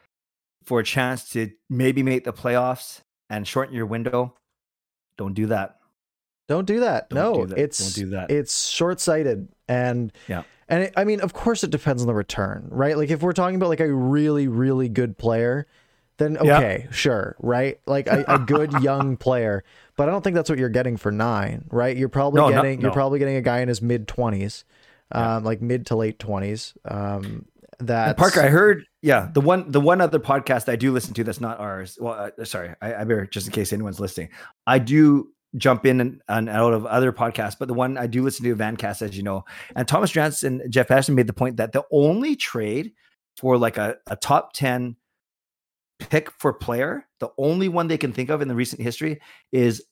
[0.65, 4.35] for a chance to maybe make the playoffs and shorten your window,
[5.17, 5.77] don't do that.
[6.49, 7.09] Don't do that.
[7.11, 7.59] Don't no, do that.
[7.59, 8.31] it's don't do that.
[8.31, 12.15] It's short sighted, and yeah, and it, I mean, of course, it depends on the
[12.15, 12.97] return, right?
[12.97, 15.67] Like if we're talking about like a really, really good player,
[16.19, 16.93] then okay, yep.
[16.93, 17.79] sure, right?
[17.87, 19.65] Like a, a good young player,
[19.97, 21.97] but I don't think that's what you're getting for nine, right?
[21.97, 22.83] You're probably no, getting no, no.
[22.83, 24.65] you're probably getting a guy in his mid twenties,
[25.13, 26.75] um, like mid to late twenties.
[26.85, 27.47] Um,
[27.81, 31.25] that Parker, I heard, yeah, the one the one other podcast I do listen to
[31.25, 31.99] that's not ours.
[32.01, 34.31] Well, uh, sorry, I, I better just in case anyone's listening.
[34.67, 38.23] I do jump in and, and, out of other podcasts, but the one I do
[38.23, 41.57] listen to, Vancast, as you know, and Thomas Drance and Jeff Passan made the point
[41.57, 42.93] that the only trade
[43.37, 44.97] for like a, a top 10
[45.99, 49.21] pick for player, the only one they can think of in the recent history
[49.53, 49.83] is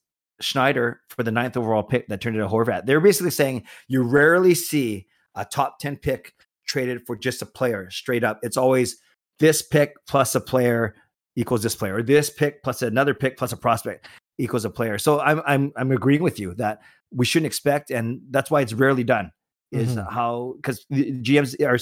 [0.41, 2.87] Schneider for the ninth overall pick that turned into Horvat.
[2.87, 6.35] They're basically saying you rarely see a top 10 pick
[6.67, 8.41] traded for just a player straight up.
[8.43, 8.99] It's always
[9.39, 10.95] this pick plus a player
[11.37, 14.07] equals this player, or this pick plus another pick plus a prospect
[14.39, 14.99] equals a player.
[14.99, 16.81] So I'm I'm I'm agreeing with you that
[17.13, 19.33] we shouldn't expect, and that's why it's rarely done.
[19.71, 20.13] Is mm-hmm.
[20.13, 21.79] how because GMs are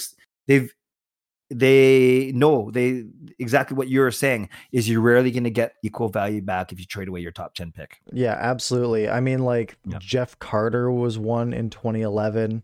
[0.46, 0.72] they've
[1.52, 3.04] they know they
[3.38, 6.86] exactly what you're saying is you're rarely going to get equal value back if you
[6.86, 8.00] trade away your top 10 pick.
[8.12, 9.08] Yeah, absolutely.
[9.08, 9.98] I mean, like yeah.
[10.00, 12.62] Jeff Carter was one in 2011.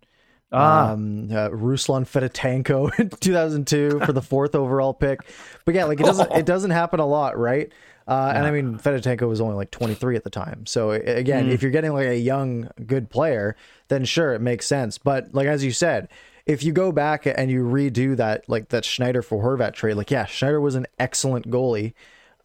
[0.50, 0.92] Ah.
[0.92, 5.20] Um, uh, Ruslan Fedotenko in 2002 for the fourth overall pick.
[5.66, 7.70] But yeah, like it doesn't it doesn't happen a lot, right?
[8.08, 8.38] Uh, yeah.
[8.38, 10.64] And I mean, Fedotenko was only like 23 at the time.
[10.64, 11.52] So again, mm.
[11.52, 13.54] if you're getting like a young, good player,
[13.88, 14.96] then sure, it makes sense.
[14.96, 16.08] But like as you said,
[16.46, 20.10] if you go back and you redo that, like that Schneider for Horvat trade, like
[20.10, 21.92] yeah, Schneider was an excellent goalie.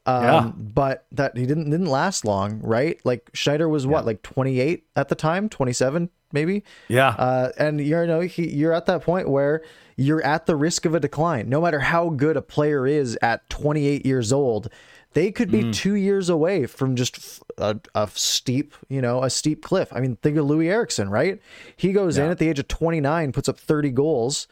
[0.06, 0.52] Um, yeah.
[0.58, 3.00] but that he didn't didn't last long, right?
[3.06, 6.64] Like Schneider was what, like 28 at the time, 27 maybe.
[6.90, 7.10] Yeah.
[7.10, 9.62] Uh, and you know he, you're at that point where
[9.96, 11.48] you're at the risk of a decline.
[11.48, 14.68] No matter how good a player is at 28 years old,
[15.14, 15.74] they could be mm.
[15.74, 19.90] two years away from just a, a, steep, you know, a steep cliff.
[19.92, 21.42] I mean, think of Loui Eriksson, right?
[21.76, 22.26] He goes yeah.
[22.26, 24.48] in at the age of 29, puts up 30 goals,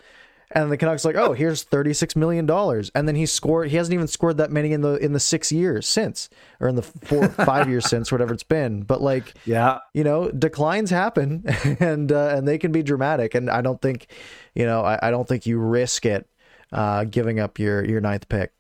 [0.54, 3.70] and the Canucks like, oh, here's 36 million dollars, and then he scored.
[3.70, 6.76] He hasn't even scored that many in the in the six years since, or in
[6.76, 8.82] the four five years since, whatever it's been.
[8.82, 11.46] But like, yeah, you know, declines happen,
[11.80, 13.34] and uh, and they can be dramatic.
[13.34, 14.08] And I don't think,
[14.54, 16.28] you know, I, I don't think you risk it
[16.72, 18.52] uh, giving up your your ninth pick.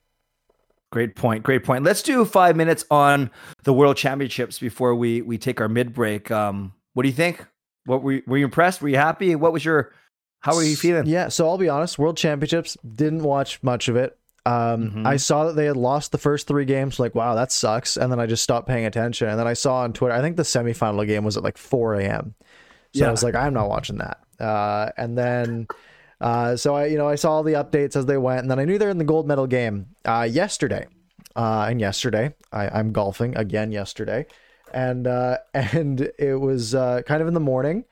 [0.91, 1.43] Great point.
[1.43, 1.83] Great point.
[1.83, 3.31] Let's do five minutes on
[3.63, 6.29] the World Championships before we we take our mid break.
[6.29, 7.45] Um, what do you think?
[7.85, 8.81] What were you, were you impressed?
[8.81, 9.35] Were you happy?
[9.35, 9.93] What was your
[10.41, 11.05] how were you feeling?
[11.05, 11.97] Yeah, so I'll be honest.
[11.97, 14.17] World Championships didn't watch much of it.
[14.45, 14.53] Um,
[14.89, 15.07] mm-hmm.
[15.07, 16.99] I saw that they had lost the first three games.
[16.99, 17.95] Like, wow, that sucks.
[17.95, 19.29] And then I just stopped paying attention.
[19.29, 20.15] And then I saw on Twitter.
[20.15, 22.33] I think the semifinal game was at like 4 a.m.
[22.93, 23.07] So yeah.
[23.07, 24.19] I was like, I'm not watching that.
[24.39, 25.67] Uh, and then
[26.21, 28.59] uh, so I, you know, I saw all the updates as they went, and then
[28.59, 30.87] I knew they're in the gold medal game uh, yesterday.
[31.35, 34.25] Uh, and yesterday, I, am golfing again yesterday,
[34.73, 37.85] and uh, and it was uh, kind of in the morning,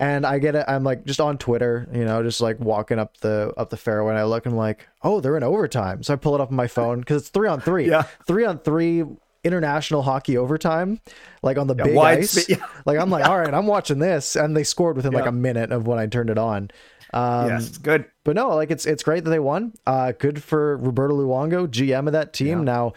[0.00, 0.64] and I get it.
[0.66, 4.10] I'm like just on Twitter, you know, just like walking up the up the fairway,
[4.10, 6.02] and I look, and I'm like, oh, they're in overtime.
[6.02, 7.88] So I pull it up on my phone because it's three on three.
[7.88, 9.04] Yeah, three on three
[9.44, 11.00] international hockey overtime,
[11.42, 12.48] like on the yeah, big ice.
[12.48, 12.66] yeah.
[12.86, 15.18] Like I'm like, all right, I'm watching this, and they scored within yeah.
[15.18, 16.70] like a minute of when I turned it on.
[17.12, 18.06] Um, yes, good.
[18.24, 19.72] But no, like it's it's great that they won.
[19.86, 22.58] Uh, good for Roberto Luongo, GM of that team.
[22.58, 22.64] Yeah.
[22.64, 22.92] Now,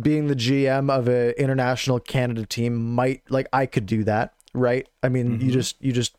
[0.00, 4.88] being the GM of an international Canada team might like I could do that, right?
[5.02, 5.46] I mean, mm-hmm.
[5.46, 6.14] you just you just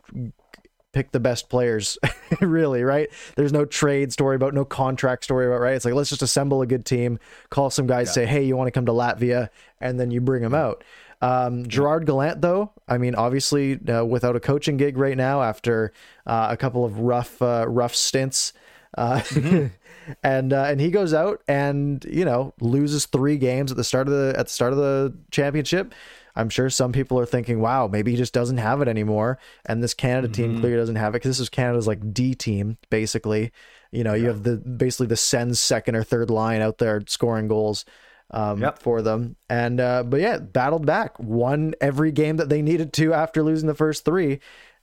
[0.97, 1.97] pick the best players,
[2.41, 3.09] really, right?
[3.35, 5.75] There's no trade story about, no contract story about, right?
[5.75, 7.19] It's like let's just assemble a good team,
[7.51, 8.13] call some guys, yeah.
[8.13, 10.83] say, hey, you want to come to Latvia, and then you bring them out.
[11.21, 15.91] Um, Gerard Gallant, though, I mean, obviously uh, without a coaching gig right now after
[16.25, 18.53] uh, a couple of rough, uh, rough stints,
[18.97, 19.67] uh, mm-hmm.
[20.23, 24.07] and uh, and he goes out and you know loses three games at the start
[24.07, 25.93] of the at the start of the championship.
[26.35, 29.83] I'm sure some people are thinking, "Wow, maybe he just doesn't have it anymore." And
[29.83, 30.61] this Canada team mm-hmm.
[30.61, 33.51] clearly doesn't have it because this is Canada's like D team, basically.
[33.91, 34.21] You know, yeah.
[34.21, 37.85] you have the basically the Sens second or third line out there scoring goals
[38.31, 38.79] um, yep.
[38.79, 39.35] for them.
[39.49, 43.67] And uh, but yeah, battled back, won every game that they needed to after losing
[43.67, 44.39] the first three,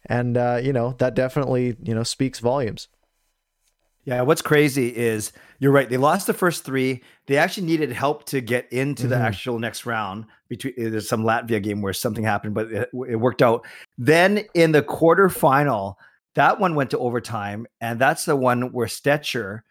[0.07, 2.89] and uh, you know that definitely you know speaks volumes.
[4.05, 5.89] Yeah, what's crazy is you're right.
[5.89, 7.03] They lost the first three.
[7.27, 9.11] They actually needed help to get into mm-hmm.
[9.11, 10.27] the actual next round.
[10.49, 13.67] Between there's some Latvia game where something happened, but it, it worked out.
[13.97, 15.95] Then in the quarterfinal,
[16.35, 19.63] that one went to overtime, and that's the one where Stecher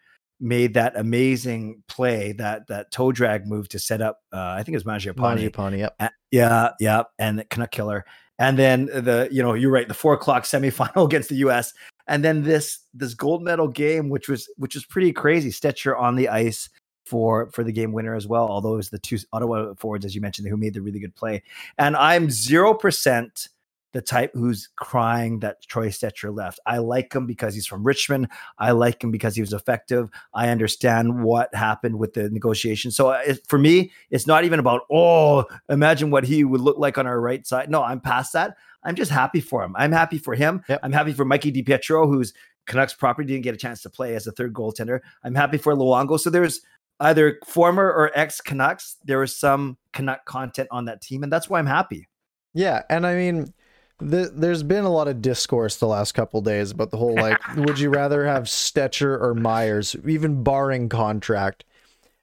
[0.44, 4.20] made that amazing play that that toe drag move to set up.
[4.32, 5.50] Uh, I think it was Mangiapane.
[5.50, 5.96] Mangiapane, yep.
[5.98, 8.04] Uh, yeah, yeah, and Canuck killer.
[8.38, 11.72] And then the you know you're right, the four o'clock semifinal against the U.S.
[12.06, 15.50] And then this this gold medal game, which was which was pretty crazy.
[15.50, 16.68] Stecher on the ice
[17.06, 18.46] for for the game winner as well.
[18.46, 21.14] Although it was the two Ottawa forwards, as you mentioned, who made the really good
[21.14, 21.42] play.
[21.78, 23.48] And I'm zero percent
[23.94, 26.58] the type who's crying that Troy Stecher left.
[26.66, 28.28] I like him because he's from Richmond.
[28.58, 30.10] I like him because he was effective.
[30.34, 32.90] I understand what happened with the negotiation.
[32.90, 36.76] So uh, it, for me, it's not even about, oh, imagine what he would look
[36.76, 37.70] like on our right side.
[37.70, 38.56] No, I'm past that.
[38.82, 39.74] I'm just happy for him.
[39.78, 40.62] I'm happy for him.
[40.68, 40.80] Yep.
[40.82, 42.34] I'm happy for Mikey DiPietro, who's
[42.66, 45.00] Canucks property, didn't get a chance to play as a third goaltender.
[45.22, 46.18] I'm happy for Luongo.
[46.18, 46.60] So there's
[46.98, 48.96] either former or ex Canucks.
[49.04, 52.08] There was some Canuck content on that team, and that's why I'm happy.
[52.54, 53.52] Yeah, and I mean,
[53.98, 57.38] the, there's been a lot of discourse the last couple days about the whole like,
[57.56, 61.64] would you rather have Stecher or Myers, even barring contract?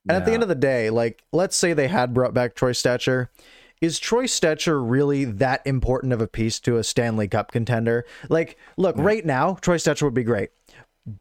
[0.07, 2.71] And at the end of the day, like, let's say they had brought back Troy
[2.71, 3.27] Stecher.
[3.81, 8.05] Is Troy Stecher really that important of a piece to a Stanley Cup contender?
[8.29, 10.49] Like, look, right now, Troy Stecher would be great.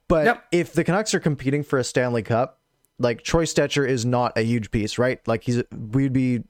[0.09, 0.45] But Yep.
[0.53, 2.59] if the Canucks are competing for a Stanley Cup,
[2.99, 5.27] like Troy Stecher is not a huge piece, right?
[5.27, 6.43] Like he's we'd be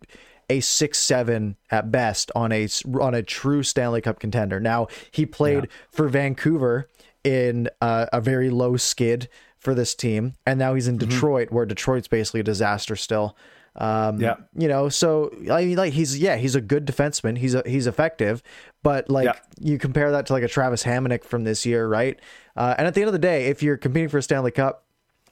[0.50, 2.68] a six seven at best on a
[3.00, 4.60] on a true Stanley Cup contender.
[4.60, 6.88] Now he played for Vancouver
[7.24, 11.08] in uh, a very low skid for this team, and now he's in Mm-hmm.
[11.10, 13.36] Detroit, where Detroit's basically a disaster still.
[13.76, 14.34] Um, Yeah.
[14.56, 17.38] you know, so I mean, like he's yeah, he's a good defenseman.
[17.38, 18.42] He's a, he's effective,
[18.82, 19.34] but like Yeah.
[19.60, 22.18] you compare that to like a Travis Hamonic from this year, right?
[22.56, 24.84] Uh, and at the end of the day, if you're competing for a Stanley Cup,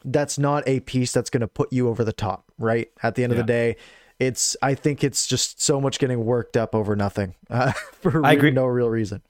[0.04, 2.88] that's not a piece that's going to put you over the top, right?
[3.02, 3.76] At the end of the day,
[4.18, 8.32] it's I think it's just so much getting worked up over nothing uh, for I
[8.32, 8.50] agree.
[8.50, 9.22] no real reason.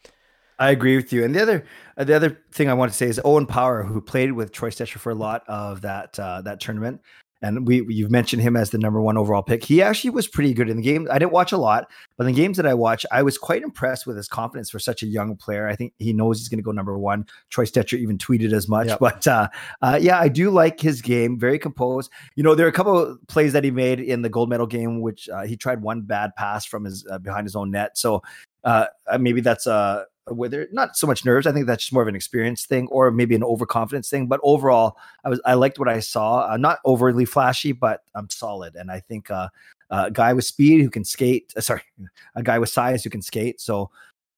[0.59, 1.25] I agree with you.
[1.25, 1.65] And the other
[1.97, 4.71] uh, the other thing I want to say is Owen Power, who played with Troy
[4.71, 7.01] Stecher for a lot of that uh, that tournament,
[7.43, 9.65] and we you've mentioned him as the number one overall pick.
[9.65, 11.07] He actually was pretty good in the game.
[11.11, 13.63] I didn't watch a lot, but in the games that I watched, I was quite
[13.63, 15.69] impressed with his confidence for such a young player.
[15.69, 17.27] I think he knows he's going to go number one.
[17.51, 18.89] Troy Stecher even tweeted as much.
[18.89, 18.99] Yep.
[18.99, 19.49] But uh,
[19.83, 21.39] uh, yeah, I do like his game.
[21.39, 22.11] Very composed.
[22.35, 24.67] You know, there are a couple of plays that he made in the gold medal
[24.67, 27.97] game, which uh, he tried one bad pass from his uh, behind his own net.
[27.97, 28.23] So
[28.65, 29.67] uh, uh, maybe that's
[30.31, 31.47] uh, whether not so much nerves.
[31.47, 34.27] I think that's just more of an experience thing, or maybe an overconfidence thing.
[34.27, 36.51] But overall, I was I liked what I saw.
[36.51, 39.49] Uh, not overly flashy, but I'm solid, and I think uh,
[39.91, 41.53] uh, a guy with speed who can skate.
[41.57, 41.83] Uh, sorry,
[42.35, 43.61] a guy with size who can skate.
[43.61, 43.91] So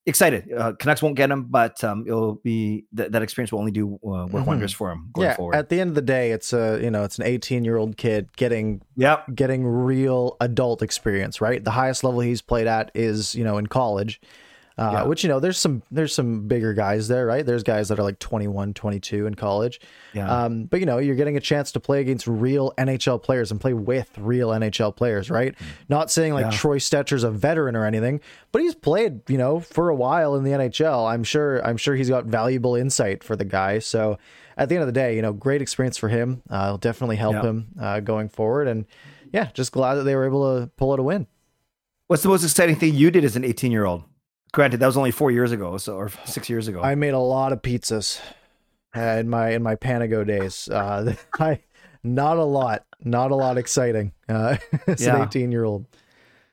[0.06, 0.50] excited.
[0.52, 3.94] Uh, Canucks won't get him, but um, it'll be th- that experience will only do
[4.04, 4.46] uh, work Mhm.
[4.46, 5.54] wonders for him going yeah, forward.
[5.54, 7.96] at the end of the day, it's a you know it's an 18 year old
[7.96, 9.24] kid getting yep.
[9.34, 11.62] getting real adult experience, right?
[11.62, 14.20] The highest level he's played at is, you know, in college.
[14.78, 15.02] Uh, Yeah.
[15.02, 18.02] which you know there's some there's some bigger guys there right there's guys that are
[18.02, 19.78] like 21 22 in college
[20.14, 20.44] Yeah.
[20.44, 23.60] um, but you know you're getting a chance to play against real nhl players and
[23.60, 25.54] play with real nhl players right
[25.90, 26.52] not saying like Mm.
[26.52, 26.56] Yeah.
[26.58, 28.20] troy stecher's a veteran or anything
[28.52, 31.94] but he's played you know for a while in the nhl i'm sure i'm sure
[31.94, 34.18] he's got valuable insight for the guy so
[34.56, 37.16] at the end of the day you know great experience for him uh, it'll definitely
[37.16, 37.42] help Yeah.
[37.42, 38.86] him uh, going forward and
[39.32, 41.26] yeah just glad that they were able to pull out a win
[42.06, 44.02] What's the most exciting thing you did as an 18 year old?
[44.52, 46.82] Granted, that was only four years ago, so or six years ago.
[46.82, 48.20] I made a lot of pizzas
[48.96, 50.68] uh, in my in my Panago days.
[50.68, 51.60] Uh, I
[52.02, 55.86] not a lot, not a lot exciting uh, as an 18 year old.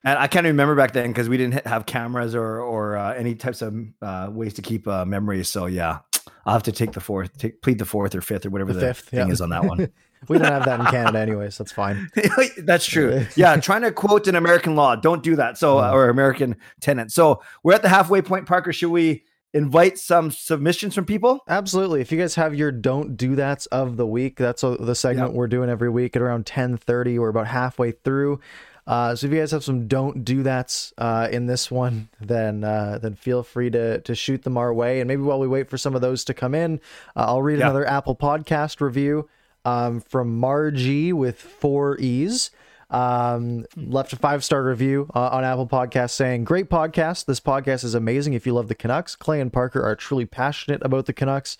[0.03, 3.35] And I can't remember back then because we didn't have cameras or or uh, any
[3.35, 5.49] types of uh, ways to keep uh, memories.
[5.49, 5.99] So yeah,
[6.45, 8.79] I'll have to take the fourth, take, plead the fourth or fifth or whatever The
[8.79, 9.33] the, fifth, thing yeah.
[9.33, 9.91] is on that one.
[10.27, 11.57] We don't have that in Canada, anyways.
[11.57, 12.09] That's fine.
[12.57, 13.25] That's true.
[13.35, 14.95] Yeah, trying to quote an American law.
[14.95, 15.57] Don't do that.
[15.57, 17.11] So uh, or American tenant.
[17.11, 18.73] So we're at the halfway point, Parker.
[18.73, 21.39] Should we invite some submissions from people?
[21.47, 22.01] Absolutely.
[22.01, 25.47] If you guys have your don't do that's of the week, that's the segment we're
[25.47, 27.17] doing every week at around 10:30.
[27.19, 28.39] We're about halfway through.
[28.85, 32.63] Uh, so if you guys have some don't do that's uh, in this one, then
[32.63, 35.01] uh, then feel free to to shoot them our way.
[35.01, 36.79] And maybe while we wait for some of those to come in,
[37.15, 37.65] uh, I'll read Yeah.
[37.65, 39.27] another Apple Podcast review
[39.65, 42.51] um, from Margie with four E's.
[42.89, 47.25] Um, left a five star review uh, on Apple Podcast saying, "Great podcast.
[47.25, 48.33] This podcast is amazing.
[48.33, 51.57] If you love the Canucks, Clay and Parker are truly passionate about the Canucks.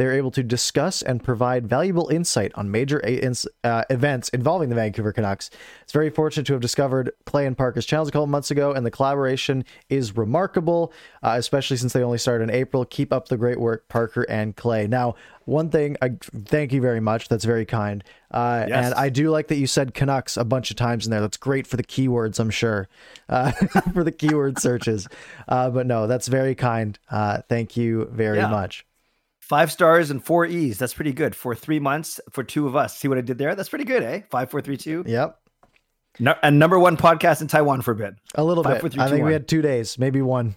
[0.00, 4.30] They are able to discuss and provide valuable insight on major a- ins- uh, events
[4.30, 5.50] involving the Vancouver Canucks.
[5.82, 8.86] It's very fortunate to have discovered Clay and Parker's channels a couple months ago, and
[8.86, 10.90] the collaboration is remarkable,
[11.22, 12.86] uh, especially since they only started in April.
[12.86, 14.86] Keep up the great work, Parker and Clay.
[14.86, 16.12] Now, one thing, I
[16.46, 17.28] thank you very much.
[17.28, 18.02] That's very kind.
[18.30, 18.86] Uh, Yes.
[18.86, 21.20] And I do like that you said Canucks a bunch of times in there.
[21.20, 22.88] That's great for the keywords, I'm sure,
[23.28, 23.50] uh,
[23.92, 25.08] for the keyword searches.
[25.46, 26.98] Uh, but no, that's very kind.
[27.10, 28.48] Uh, thank you very Yeah.
[28.48, 28.86] much.
[29.50, 30.78] Five stars and four E's.
[30.78, 32.96] That's pretty good for three months for two of us.
[32.96, 33.56] See what I did there?
[33.56, 34.20] That's pretty good, eh?
[34.30, 35.02] Five, four, three, two.
[35.04, 35.40] Yep.
[36.20, 38.14] No, and number one podcast in Taiwan for a bit.
[38.36, 38.80] A little Five, bit.
[38.80, 40.54] four, three, I two, think we had two days, maybe one.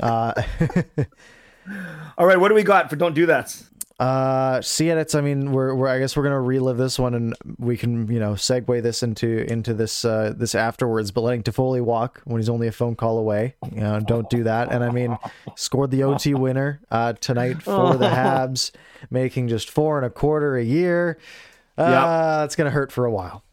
[0.00, 0.32] Uh,
[2.18, 3.56] All right, what do we got for don't do that?
[4.00, 4.96] Uh, see it.
[4.96, 5.14] It's.
[5.14, 5.88] I mean, we're, we're.
[5.88, 9.44] I guess we're gonna relive this one, and we can, you know, segue this into
[9.52, 11.10] into this uh, this afterwards.
[11.10, 14.42] But letting Toffoli walk when he's only a phone call away, you know, don't do
[14.44, 14.72] that.
[14.72, 15.18] And I mean,
[15.54, 18.70] scored the OT winner uh, tonight for the Habs,
[19.10, 21.18] making just four and a quarter a year.
[21.76, 23.44] Uh, It's gonna hurt for a while.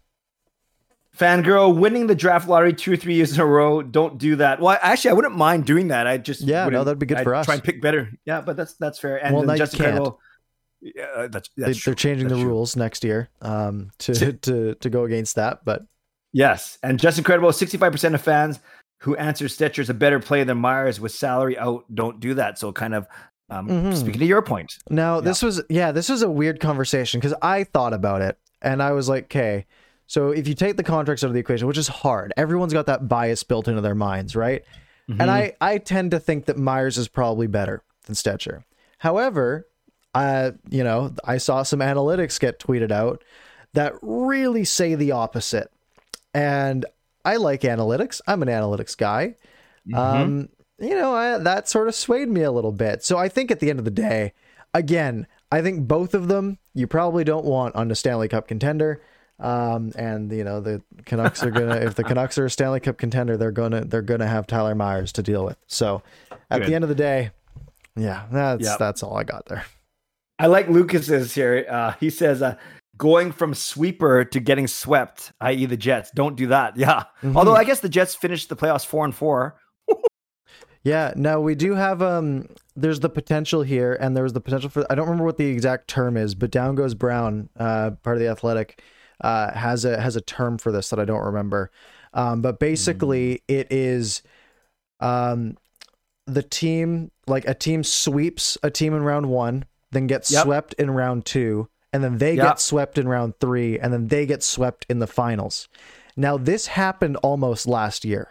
[1.17, 3.81] Fangirl winning the draft lottery two or three years in a row.
[3.81, 4.61] Don't do that.
[4.61, 6.07] Well, actually, I wouldn't mind doing that.
[6.07, 7.45] I just Yeah, no, that'd be good I'd for us.
[7.47, 8.11] Try and pick better.
[8.23, 9.17] Yeah, but that's that's fair.
[9.17, 9.57] And Well, then
[10.81, 11.91] Yeah, uh, that's They, that's true.
[11.91, 12.51] they're changing That's the true.
[12.51, 15.83] rules next year um, to to to go against that, but
[16.33, 17.51] Yes, and just incredible.
[17.51, 18.59] sixty-five percent of fans
[19.01, 21.85] who answer Stecher is a better play than Myers with salary out.
[21.93, 22.57] Don't do that.
[22.59, 23.07] So kind of
[23.49, 23.95] um, Mhm.
[23.97, 24.77] speaking to your point.
[24.89, 28.83] Now, this was yeah, this was a weird conversation because I thought about it and
[28.83, 29.65] I was like, okay,
[30.05, 32.85] so if you take the contracts out of the equation, which is hard, everyone's got
[32.87, 34.63] that bias built into their minds, right?
[35.09, 35.21] Mm-hmm.
[35.21, 38.63] And I I tend to think that Myers is probably better than Stecher.
[38.97, 39.65] However,
[40.25, 43.23] uh, you know, I saw some analytics get tweeted out
[43.73, 45.71] that really say the opposite.
[46.33, 46.85] And
[47.25, 48.21] I like analytics.
[48.27, 49.35] I'm an analytics guy.
[49.93, 50.49] Um,
[50.79, 53.03] you know, I, that sort of swayed me a little bit.
[53.03, 54.33] So I think at the end of the day,
[54.73, 59.01] again, I think both of them you probably don't want on the Stanley Cup contender.
[59.39, 62.97] Um, and you know the Canucks are gonna if the Canucks are a Stanley Cup
[62.97, 65.57] contender, they're gonna they're gonna have Tyler Myers to deal with.
[65.67, 66.01] So
[66.49, 66.69] at Good.
[66.69, 67.29] the end of the day,
[67.95, 68.79] yeah, that's Yep.
[68.79, 69.63] that's all I got there.
[70.39, 71.65] I like Lucas's here.
[71.69, 72.55] Uh, he says, uh,
[72.97, 76.11] going from sweeper to getting swept, i.e., the Jets.
[76.11, 76.77] Don't do that.
[76.77, 77.03] Yeah.
[77.21, 77.37] Mm-hmm.
[77.37, 79.59] Although I guess the Jets finished the playoffs four and four.
[80.83, 84.69] Yeah, no, we do have um there's the potential here and there was the potential
[84.69, 88.15] for I don't remember what the exact term is, but down goes Brown, uh part
[88.15, 88.81] of the athletic,
[89.19, 91.71] uh has a has a term for this that I don't remember.
[92.13, 94.21] Um but basically it is
[95.01, 95.57] um
[96.25, 100.43] the team like a team sweeps a team in round 1, then gets Yep.
[100.43, 102.45] swept in round 2, and then they Yep.
[102.45, 105.67] get swept in round 3 and then they get swept in the finals.
[106.15, 108.29] Now this happened almost last year.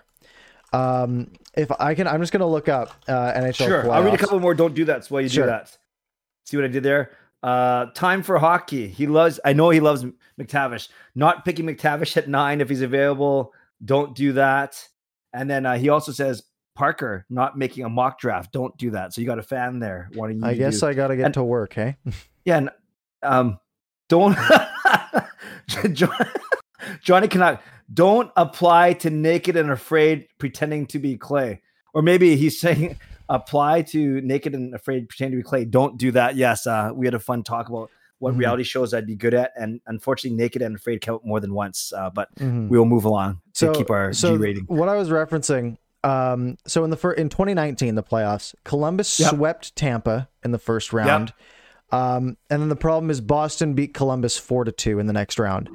[0.73, 3.67] Um, if I can, I'm just gonna look up uh, NHL.
[3.67, 3.91] Sure.
[3.91, 4.55] I'll read a couple more.
[4.55, 5.05] Don't do that.
[5.05, 5.45] So while you Sure.
[5.47, 5.77] do that,
[6.45, 7.13] see what I did there.
[7.43, 8.89] Uh, time for hockey.
[8.89, 9.39] He loves.
[9.45, 10.05] I know he loves
[10.39, 10.89] McTavish.
[11.15, 13.53] Not picking McTavish at nine if he's available.
[13.85, 14.89] Don't do that.
[15.33, 16.43] And then uh, he also says
[16.77, 18.53] Parker not making a mock draft.
[18.53, 19.13] Don't do that.
[19.15, 20.45] So you got a fan there wanting you.
[20.47, 20.87] I to guess do.
[20.87, 21.73] I gotta get and- to work.
[21.75, 21.97] Hey,
[22.45, 22.71] Yeah, and,
[23.25, 23.59] um,
[24.09, 24.37] don't
[25.93, 26.09] Jo-
[27.03, 27.61] Johnny Canuck.
[27.93, 31.63] Don't apply to naked and afraid, pretending to be Clay.
[31.95, 32.99] Or maybe he's saying
[33.29, 35.65] apply to naked and afraid, pretending to be Clay.
[35.65, 36.37] Don't do that.
[36.37, 38.39] Yes, uh, we had a fun talk about what Mhm.
[38.39, 41.93] reality shows I'd be good at, and unfortunately, naked and afraid count more than once.
[41.93, 42.69] Uh, but Mhm.
[42.69, 44.65] we will move along to so keep our so G rating.
[44.67, 45.77] What I was referencing.
[46.07, 49.31] Um, so in the fir- in 2019, the playoffs, Columbus Yep.
[49.31, 51.33] swept Tampa in the first round.
[51.91, 55.39] Um, and then the problem is Boston beat Columbus four to two in the next
[55.39, 55.69] round.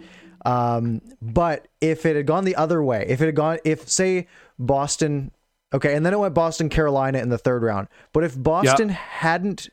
[0.46, 4.28] Um, but if it had gone the other way, if it had gone, if say
[4.58, 5.32] Boston,
[5.74, 7.88] okay, and then it went Boston Carolina in the third round.
[8.14, 9.70] But if Boston hadn't,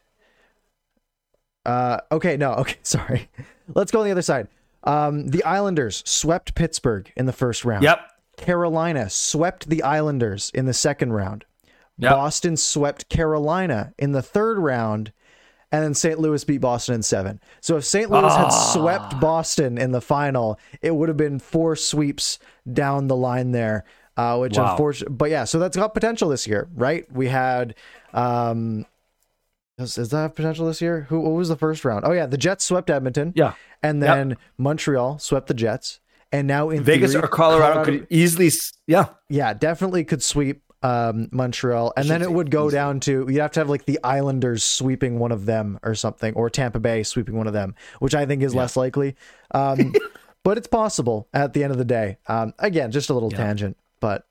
[1.65, 3.29] uh, okay, no, okay, sorry,
[3.75, 4.49] let's go on the other side.
[4.85, 7.83] Um, the Islanders swept Pittsburgh in the first round.
[7.85, 8.01] Yep.
[8.39, 11.45] Carolina swept the Islanders in the second round.
[11.99, 12.11] Yep.
[12.13, 15.13] Boston swept Carolina in the third round,
[15.71, 16.19] and then St.
[16.19, 17.41] Louis beat Boston in seven.
[17.61, 18.09] So if St.
[18.11, 18.71] Louis had Ah.
[18.73, 22.39] swept Boston in the final, it would have been four sweeps
[22.73, 23.85] down the line there.
[24.17, 24.73] Uh, which Wow.
[24.73, 27.07] unfortunately, but yeah, so that's got potential this year, right?
[27.13, 27.77] We had,
[28.13, 28.85] um,
[29.79, 31.07] does, does that have potential this year?
[31.09, 31.21] Who?
[31.21, 32.05] What was the first round?
[32.05, 33.33] Oh yeah, the Jets swept Edmonton.
[33.37, 33.53] Yeah.
[33.81, 34.17] and Yep.
[34.17, 36.01] then Montreal swept the Jets,
[36.33, 38.51] and now in Vegas theory, or Colorado, could easily,
[38.87, 39.07] yeah.
[39.29, 42.73] yeah, definitely could sweep um, Montreal, and then it would go easily.
[42.73, 46.35] down to you'd have to have like the Islanders sweeping one of them or something,
[46.35, 49.17] or Tampa Bay sweeping one of them, which I think is less likely.
[49.53, 49.95] Um,
[50.45, 52.19] but it's possible at the end of the day.
[52.27, 54.27] Um, again, just a little tangent, but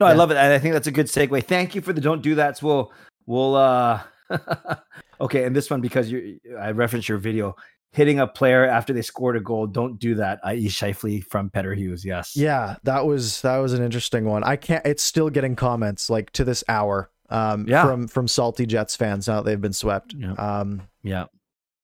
[0.00, 0.36] No, I love it.
[0.36, 1.44] And I think that's a good segue.
[1.44, 2.58] Thank you for the don't do that.
[2.58, 2.92] So we'll
[3.26, 4.00] we'll uh
[5.20, 7.56] okay, and this one because you I referenced your video.
[7.94, 10.66] Hitting a player after they scored a goal, don't do that, i.e.
[10.66, 12.04] Scheifele from Petter Hughes.
[12.04, 12.36] Yes.
[12.36, 14.42] yeah, that was that was an interesting one.
[14.42, 14.84] I can't.
[14.84, 17.10] It's still getting comments like to this hour.
[17.30, 17.84] Um, Yeah.
[17.86, 20.12] from from salty Jets fans now that they've been swept.
[20.12, 20.32] Yeah.
[20.32, 21.26] Um, Yeah.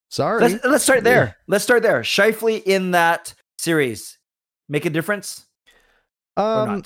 [0.08, 0.40] sorry.
[0.48, 1.36] Let's let's start there.
[1.46, 2.00] Let's start there.
[2.02, 4.18] Scheifele in that series.
[4.68, 5.46] Make a difference
[6.36, 6.82] um.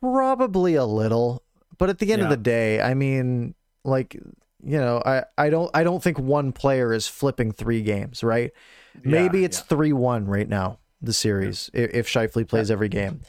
[0.00, 1.42] Probably a little,
[1.78, 3.54] but at the end of the day, I mean,
[3.84, 4.16] like
[4.62, 8.52] you know, I I don't I don't think one player is flipping three games, right?
[9.04, 13.20] Maybe it's three one right now the series if, if Scheifele plays every game,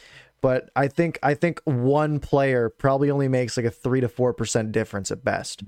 [0.41, 4.33] but I think I think one player probably only makes like a three to four
[4.33, 5.63] percent difference at best.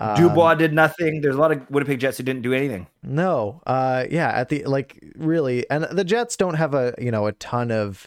[0.00, 1.22] Um, Dubois did nothing.
[1.22, 2.86] There's a lot of Winnipeg Jets who didn't do anything.
[3.02, 7.26] No, uh, yeah, at the like really, and the Jets don't have a you know
[7.26, 8.06] a ton of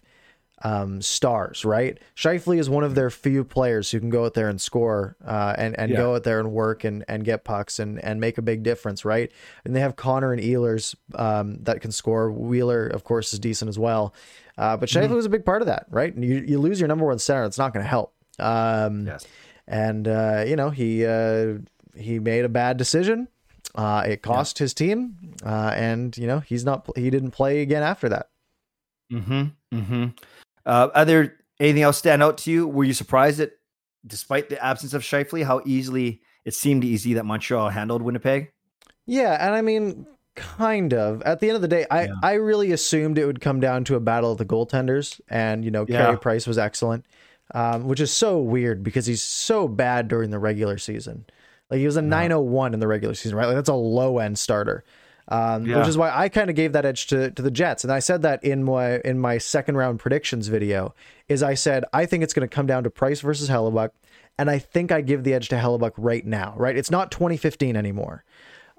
[0.63, 1.99] um, stars, right?
[2.15, 5.55] Scheifele is one of their few players who can go out there and score, uh,
[5.57, 5.97] and and Yeah.
[5.97, 9.03] go out there and work and and get pucks and and make a big difference,
[9.03, 9.31] right?
[9.65, 12.31] And they have Connor and Ehlers um, that can score.
[12.31, 14.13] Wheeler, of course, is decent as well,
[14.57, 16.13] uh, but Scheifele was a big part of that, right?
[16.13, 18.13] And you you lose your number one center, it's not going to help.
[18.39, 19.25] Um, Yes.
[19.67, 21.55] and uh, you know he uh,
[21.95, 23.27] he made a bad decision.
[23.73, 27.83] Uh, it cost his team, uh, and you know he's not he didn't play again
[27.83, 28.29] after that.
[29.11, 29.43] Mm-hmm.
[29.73, 30.05] Mm-hmm.
[30.65, 32.67] Uh, other Anything else stand out to you?
[32.67, 33.51] Were you surprised that,
[34.07, 38.51] despite the absence of Scheifele, how easily it seemed easy that Montreal handled Winnipeg?
[39.05, 41.21] Yeah, and I mean, kind of.
[41.21, 42.13] At the end of the day, I Yeah.
[42.23, 45.69] I really assumed it would come down to a battle of the goaltenders, and you
[45.69, 46.05] know, Yeah.
[46.05, 47.05] Carey Price was excellent,
[47.53, 51.25] um, which is so weird because he's so bad during the regular season.
[51.69, 53.45] Like he was a 901 in the regular season, right?
[53.45, 54.83] Like that's a low end starter.
[55.27, 55.77] Um, Yeah.
[55.79, 57.99] which is why I kind of gave that edge to, to the Jets, and I
[57.99, 60.93] said that in my in my second round predictions video.
[61.29, 63.91] Is I said I think it's going to come down to Price versus Hellebuyck,
[64.37, 66.53] and I think I give the edge to Hellebuyck right now.
[66.57, 68.23] Right, it's not 2015 anymore.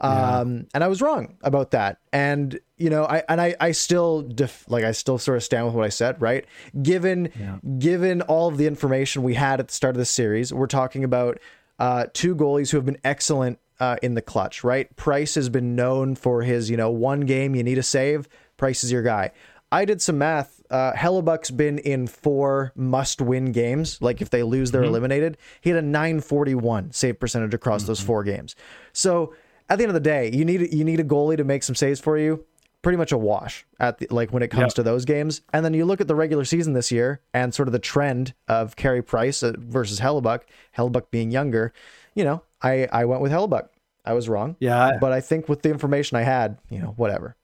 [0.00, 1.98] Um, and I was wrong about that.
[2.12, 5.64] And you know, I and I I still def, like I still sort of stand
[5.66, 6.44] with what I said, right?
[6.82, 7.30] Given
[7.78, 11.04] given all of the information we had at the start of the series, we're talking
[11.04, 11.38] about
[11.78, 14.94] uh, two goalies who have been excellent uh, in the clutch, right?
[14.96, 18.28] Price has been known for his, you know, one game you need a save.
[18.56, 19.32] Price is your guy.
[19.70, 20.60] I did some math.
[20.70, 24.00] Uh, Hellebuyck's been in four must-win games.
[24.02, 25.36] Like if they lose, they're eliminated.
[25.60, 28.54] He had a 941 save percentage across those four games.
[28.92, 29.34] So
[29.68, 31.74] at the end of the day, you need you need a goalie to make some
[31.74, 32.44] saves for you.
[32.82, 34.74] Pretty much a wash at the, like when it comes Yep.
[34.74, 35.40] to those games.
[35.52, 38.34] And then you look at the regular season this year and sort of the trend
[38.48, 40.40] of Carey Price uh, versus Hellebuyck.
[40.76, 41.72] Hellebuyck being younger,
[42.14, 43.68] you know, I I went with Hellebuyck.
[44.04, 44.56] I was wrong.
[44.58, 47.36] Yeah, But I think with the information I had, you know, whatever.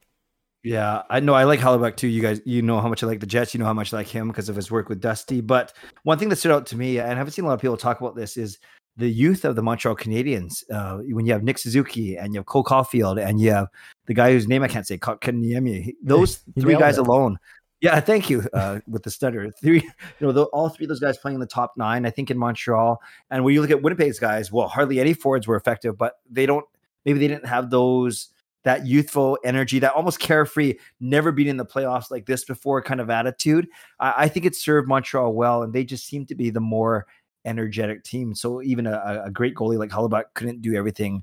[0.64, 1.34] Yeah, I know.
[1.34, 2.08] I like Hellebuyck too.
[2.08, 3.54] You guys, you know how much I like the Jets.
[3.54, 5.40] You know how much I like him because of his work with Dusty.
[5.40, 7.60] But one thing that stood out to me, and I haven't seen a lot of
[7.60, 8.58] people talk about this, is
[8.96, 10.64] the youth of the Montreal Canadiens.
[10.70, 13.68] Uh, when you have Nick Suzuki and you have Cole Caufield and you have
[14.06, 15.94] the guy whose name I can't say, Kanyemi.
[16.02, 17.06] Those three guys it.
[17.06, 17.38] alone.
[17.80, 18.42] Yeah, thank you.
[18.52, 21.40] Uh, with the stutter, three, you know, the, all three of those guys playing in
[21.40, 23.00] the top nine, I think in Montreal.
[23.30, 26.46] And when you look at Winnipeg's guys, well, hardly any forwards were effective, but they
[26.46, 26.66] don't.
[27.04, 28.28] Maybe they didn't have those
[28.64, 33.00] that youthful energy, that almost carefree, never been in the playoffs like this before kind
[33.00, 33.68] of attitude.
[34.00, 37.06] I, I think it served Montreal well, and they just seem to be the more
[37.44, 38.34] energetic team.
[38.34, 41.22] So even a, a great goalie like Hellebuyck couldn't do everything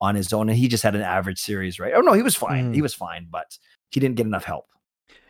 [0.00, 1.94] on his own, and he just had an average series, right?
[1.96, 2.70] Oh no, he was fine.
[2.70, 2.74] Mhm.
[2.74, 3.58] He was fine, but
[3.90, 4.66] he didn't get enough help.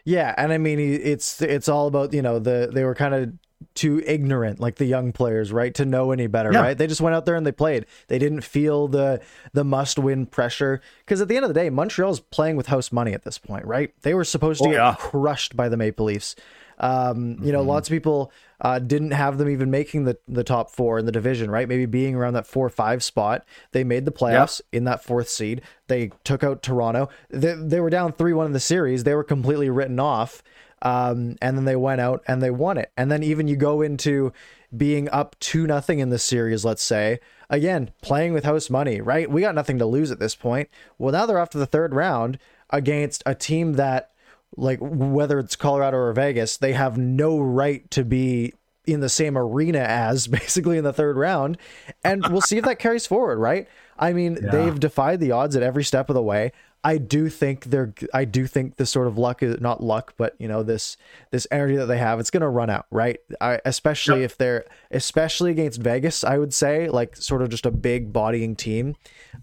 [0.04, 3.32] Yeah, and I mean it's it's all about you know the they were kind of
[3.74, 6.60] too ignorant like the young players right to know any better Yeah.
[6.60, 9.22] right they just went out there and they played they didn't feel the
[9.54, 12.92] the must win pressure because at the end of the day Montreal's playing with house
[12.92, 14.94] money at this point right they were supposed to Oh, get yeah.
[14.98, 16.36] crushed by the Maple Leafs
[16.78, 17.66] um you know Mhm.
[17.66, 21.12] lots of people uh didn't have them even making the the top 4 in the
[21.12, 25.02] division right maybe being around that 4 5 spot they made the playoffs in that
[25.02, 29.14] fourth seed they took out Toronto they, they were down 3-1 in the series they
[29.14, 30.42] were completely written off
[30.82, 32.92] um, and then they went out and they won it.
[32.94, 34.34] And then even you go into
[34.76, 39.30] being up two nothing in the series, let's say, again playing with house money, right?
[39.30, 40.68] We got nothing to lose at this point.
[40.98, 44.10] Well, now they're off to the third round against a team that,
[44.56, 48.52] like whether it's Colorado or Vegas, they have no right to be
[48.86, 51.58] in the same arena as basically in the third round.
[52.04, 53.66] And we'll see if that carries forward, right?
[53.98, 54.50] I mean, Yeah.
[54.50, 56.52] they've defied the odds at every step of the way.
[56.86, 60.34] I do think they're I do think this sort of luck is not luck, but
[60.38, 60.98] you know, this
[61.30, 63.18] this energy that they have, it's gonna run out, right?
[63.40, 64.30] I, especially Yep.
[64.32, 68.54] if they're especially against Vegas, I would say, like sort of just a big bodying
[68.54, 68.96] team.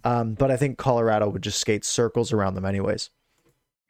[0.04, 3.10] Um, but I think Colorado would just skate circles around them anyways.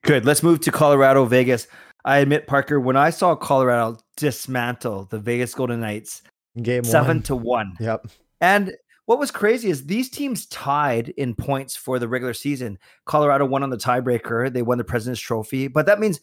[0.04, 0.26] Good.
[0.26, 1.68] Let's move to Colorado, Vegas.
[2.06, 6.24] I admit, Parker, when I saw Colorado dismantle the Vegas Golden Knights
[6.62, 7.24] Game seven one.
[7.24, 8.08] to one, Yep.
[8.42, 8.74] And
[9.06, 12.80] what was crazy is these teams tied in points for the regular season.
[13.06, 14.52] Colorado won on the tiebreaker.
[14.52, 16.20] They won the President's Trophy, but that means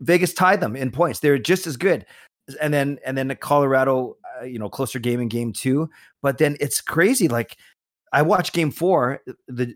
[0.00, 1.20] Vegas tied them in points.
[1.20, 2.06] They're just as good.
[2.60, 5.88] And then and then the Colorado, uh, you know, closer game in game 2,
[6.22, 7.56] but then it's crazy like
[8.12, 9.74] I watched game 4, the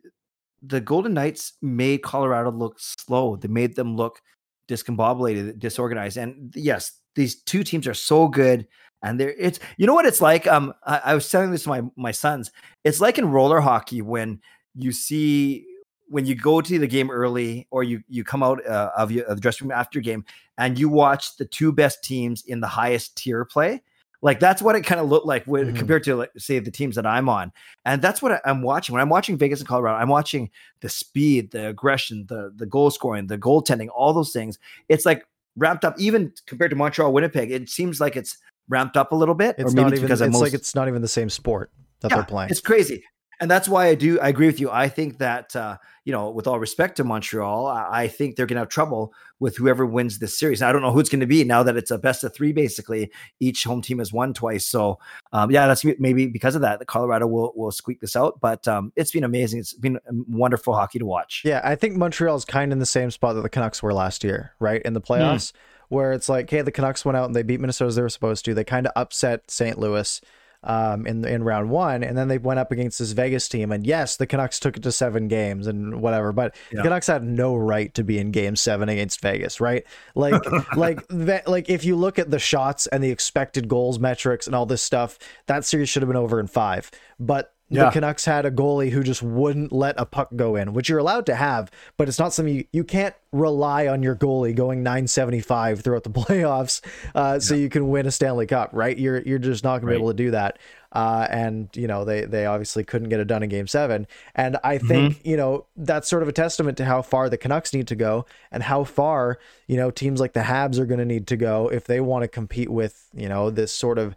[0.63, 3.37] the Golden Knights made Colorado look slow.
[3.37, 4.21] They made them look
[4.69, 6.17] discombobulated, disorganized.
[6.17, 8.67] And yes, these two teams are so good
[9.03, 11.69] and there it's you know what it's like um I, I was telling this to
[11.69, 12.51] my my sons
[12.85, 14.41] it's like in roller hockey when
[14.75, 15.67] you see
[16.09, 19.25] when you go to the game early or you you come out uh, of, your,
[19.27, 20.25] of the dressing room after game
[20.57, 23.83] and you watch the two best teams in the highest tier play
[24.23, 25.77] like that's what it kind of looked like when, Mhm.
[25.77, 27.53] compared to like say the teams that i'm on
[27.85, 30.51] and that's what i'm watching when i'm watching vegas and colorado i'm watching
[30.81, 34.59] the speed the aggression the the goal scoring the goaltending all those things
[34.89, 35.25] it's like
[35.57, 38.39] ramped up even compared to montreal winnipeg it seems like it's
[38.69, 40.75] ramped up a little bit It's or maybe not even because it's most, like it's
[40.75, 42.51] not even the same sport that they're playing.
[42.51, 43.03] it's crazy.
[43.41, 44.70] And that's why I do I agree with you.
[44.70, 48.47] I think that uh, you know, with all respect to Montreal, I, I think they're
[48.47, 50.61] gonna have trouble with whoever wins this series.
[50.61, 53.12] I don't know who it's gonna be now that it's a best of three, basically.
[53.39, 54.66] Each home team has won twice.
[54.66, 54.99] So
[55.32, 58.41] um, yeah, that's maybe because of that, the Colorado will will squeak this out.
[58.41, 59.61] But um, it's been amazing.
[59.61, 61.43] It's been um, wonderful hockey to watch.
[61.45, 63.95] Yeah, I think Montreal is kind of in the same spot that the Canucks were
[63.95, 64.82] last year, right?
[64.82, 65.53] In the playoffs,
[65.89, 68.09] where it's like, hey, the Canucks went out and they beat Minnesota as they were
[68.09, 68.55] supposed to.
[68.55, 69.78] They kind of upset St.
[69.78, 70.20] Louis
[70.65, 73.71] um, in in round one, and then they went up against this Vegas team.
[73.71, 76.79] And yes, the Canucks took it to seven games and whatever, but yeah.
[76.79, 79.85] the Canucks had no right to be in Game Seven against Vegas, right?
[80.15, 80.43] Like,
[80.77, 81.01] like,
[81.47, 84.83] like if you look at the shots and the expected goals metrics and all this
[84.83, 86.91] stuff, that series should have been over in five.
[87.21, 87.85] But yeah.
[87.85, 90.99] the Canucks had a goalie who just wouldn't let a puck go in, which you're
[90.99, 94.83] allowed to have, but it's not something you, you can't rely on your goalie going
[94.83, 96.81] 975 throughout the playoffs
[97.14, 97.39] uh, yeah.
[97.39, 98.99] so you can win a Stanley Cup, right?
[98.99, 99.95] You're you're just not going right.
[99.95, 100.59] to be able to do that.
[100.91, 104.57] Uh, and you know they they obviously couldn't get it done in Game Seven, and
[104.64, 104.89] I mm-hmm.
[104.89, 105.29] think mm-hmm.
[105.29, 108.25] you know that's sort of a testament to how far the Canucks need to go
[108.51, 111.69] and how far you know teams like the Habs are going to need to go
[111.69, 114.16] if they want to compete with you know this sort of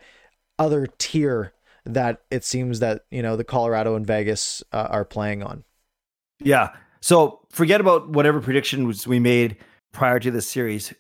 [0.58, 1.52] other tier
[1.86, 5.64] that it seems that you know the Colorado and Vegas uh, are playing on.
[6.40, 6.72] Yeah.
[7.02, 9.58] So forget about whatever predictions we made
[9.92, 10.94] prior to this series.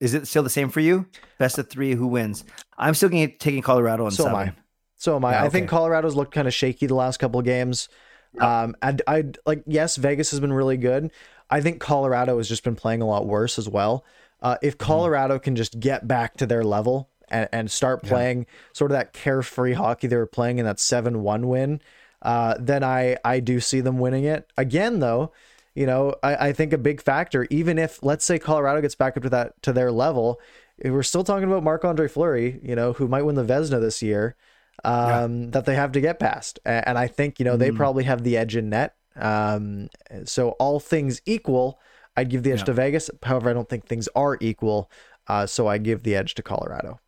[0.00, 1.06] Is it still the same for you?
[1.38, 2.44] Best of three, who wins?
[2.78, 4.40] I'm still getting, taking Colorado and so seven.
[4.40, 4.52] am I.
[4.96, 5.32] So am I.
[5.32, 7.88] Yeah, I think Colorado's looked kind of shaky the last couple of games.
[8.34, 8.62] Yeah.
[8.62, 11.10] Um, and I like yes, Vegas has been really good.
[11.50, 14.04] I think Colorado has just been playing a lot worse as well.
[14.40, 14.86] Uh, if mm-hmm.
[14.86, 15.42] Colorado mm.
[15.42, 18.44] can just get back to their level, and, and start playing yeah.
[18.72, 21.80] sort of that carefree hockey they were playing in that 7-1 win,
[22.22, 24.50] uh, then I, I do see them winning it.
[24.56, 25.32] Again, though,
[25.74, 29.16] you know, I, I think a big factor, even if let's say Colorado gets back
[29.16, 30.40] up to that to their level,
[30.84, 34.02] we're still talking about Marc Andre Fleury, you know, who might win the Vezina this
[34.02, 34.36] year,
[34.84, 35.50] um, yeah.
[35.50, 36.58] that they have to get past.
[36.64, 37.76] And I think, you know, they mm.
[37.76, 38.94] probably have the edge in net.
[39.16, 39.88] Um,
[40.24, 41.78] so all things equal,
[42.16, 42.66] I'd give the edge yeah.
[42.66, 43.10] to Vegas.
[43.22, 44.90] However, I don't think things are equal.
[45.26, 46.98] Uh, so I give the edge to Colorado.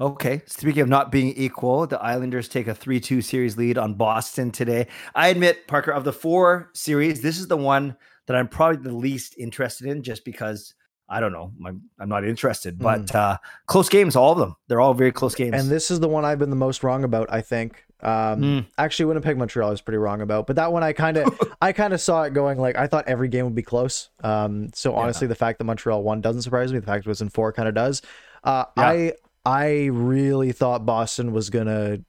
[0.00, 0.42] Okay.
[0.46, 4.50] Speaking of not being equal, the Islanders take a 3 2 series lead on Boston
[4.50, 4.86] today.
[5.14, 7.96] I admit, Parker, of the four series, this is the one
[8.26, 10.74] that I'm probably the least interested in just because
[11.06, 11.52] I don't know.
[11.66, 13.14] I'm, I'm not interested, but mm.
[13.14, 13.36] uh,
[13.66, 14.54] close games, all of them.
[14.68, 15.54] They're all very close games.
[15.54, 17.84] And this is the one I've been the most wrong about, I think.
[18.00, 18.66] Um, mm.
[18.78, 21.72] Actually, Winnipeg Montreal I was pretty wrong about, but that one I kind of I
[21.72, 24.08] kind of saw it going like I thought every game would be close.
[24.24, 25.30] Um, so honestly, yeah.
[25.30, 26.78] the fact that Montreal won doesn't surprise me.
[26.78, 28.00] The fact it was in four kind of does.
[28.42, 28.82] Uh, yeah.
[28.88, 29.12] I
[29.44, 32.04] I really thought Boston was going to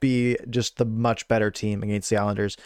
[0.00, 2.56] be just the much better team against the Islanders.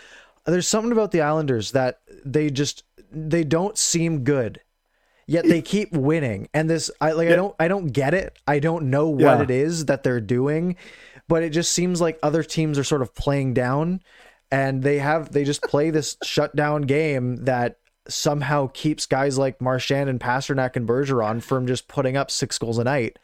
[0.47, 4.61] There's something about the Islanders that they just they don't seem good.
[5.27, 6.49] Yet they keep winning.
[6.53, 7.35] And this I like yeah.
[7.35, 8.39] I don't I don't get it.
[8.47, 9.43] I don't know what yeah.
[9.43, 10.77] it is that they're doing,
[11.29, 14.01] but it just seems like other teams are sort of playing down
[14.51, 20.11] and they have they just play this shutdown game that somehow keeps guys like Marchand
[20.11, 23.19] and Pastrnak and Bergeron from just putting up six goals a night.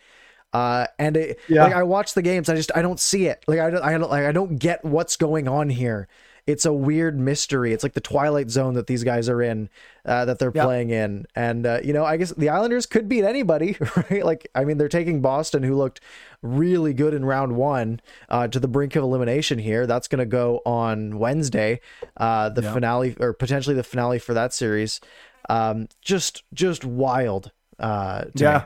[0.52, 1.64] Uh, and it, yeah.
[1.64, 3.44] like I watch the games, I just I don't see it.
[3.46, 6.08] Like I don't, I don't like I don't get what's going on here.
[6.46, 7.72] It's a weird mystery.
[7.72, 9.68] It's like the twilight zone that these guys are in,
[10.04, 10.64] uh, that they're yeah.
[10.64, 11.26] playing in.
[11.36, 14.24] And uh, you know, I guess the Islanders could beat anybody, right?
[14.24, 16.00] Like I mean, they're taking Boston, who looked
[16.42, 19.86] really good in round one, uh, to the brink of elimination here.
[19.86, 21.80] That's going to go on Wednesday,
[22.16, 22.72] uh, the yeah.
[22.72, 25.00] finale or potentially the finale for that series.
[25.48, 27.52] Um, just just wild.
[27.78, 28.58] Uh, yeah.
[28.58, 28.64] Me.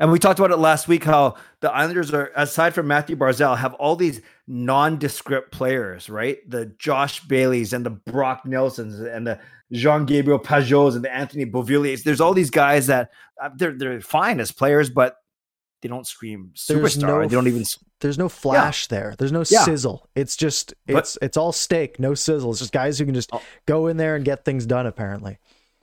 [0.00, 3.56] And we talked about it last week how the Islanders are, aside from Mathew Barzal,
[3.58, 6.38] have all these nondescript players, right?
[6.48, 9.40] The Josh Baileys and the Brock Nelsons and the
[9.72, 12.04] Jean Gabriel Pageaus and the Anthony Beauvilliers.
[12.04, 13.10] There's all these guys that
[13.42, 15.16] uh, they're they're fine as players, but
[15.82, 17.02] they don't scream superstar.
[17.02, 17.64] No, they don't even.
[18.00, 18.98] There's no flash yeah.
[18.98, 19.14] there.
[19.18, 19.64] There's no yeah.
[19.64, 20.08] sizzle.
[20.14, 22.52] It's just it's but, it's all steak, no sizzle.
[22.52, 23.42] It's just guys who can just oh.
[23.66, 24.86] go in there and get things done.
[24.86, 25.38] Apparently.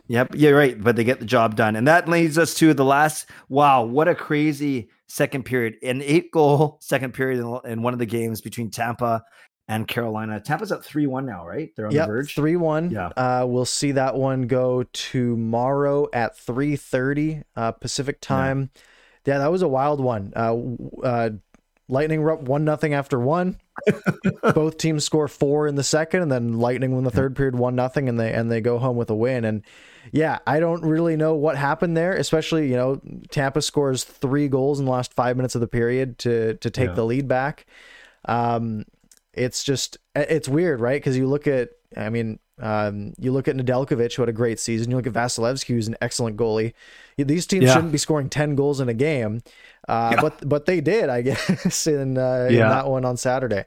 [0.08, 1.76] Yep, you're right, but they get the job done.
[1.76, 5.76] And that leads us to the last wow, what a crazy second period.
[5.82, 9.24] An eight goal second period in, in one of the games between Tampa
[9.68, 10.40] and Carolina.
[10.40, 11.70] Tampa's at 3 1 now, right?
[11.76, 12.36] They're on yep, the verge.
[12.36, 12.92] 3 1.
[12.92, 13.08] Yeah.
[13.08, 18.70] Uh, we'll see that one go tomorrow at 3 30 uh, Pacific time.
[19.26, 19.34] Yeah.
[19.34, 19.40] yeah.
[19.40, 20.34] that was a wild one.
[20.36, 20.56] Uh,
[21.04, 21.30] uh
[21.88, 23.60] Lightning up one nothing after one.
[24.56, 27.76] Both teams score four in the second, and then Lightning win the third period one
[27.76, 29.46] nothing, and they and they go home with a win.
[29.46, 29.64] And
[30.12, 32.14] yeah, I don't really know what happened there.
[32.14, 33.02] Especially you know
[33.32, 36.90] Tampa scores three goals in the last five minutes of the period to to take
[36.90, 36.96] yeah.
[36.96, 37.66] the lead back.
[38.26, 38.86] Um,
[39.34, 41.02] it's just it's weird, right?
[41.02, 44.60] Because you look at, I mean, um, you look at Nedeljkovic, who had a great
[44.60, 44.90] season.
[44.90, 46.74] You look at Vasilevskiy, who's an excellent goalie.
[47.18, 47.74] These teams yeah.
[47.74, 49.42] shouldn't be scoring ten goals in a game,
[49.88, 50.22] uh, yeah.
[50.22, 53.66] but but they did, I guess, in, uh, in that one on Saturday.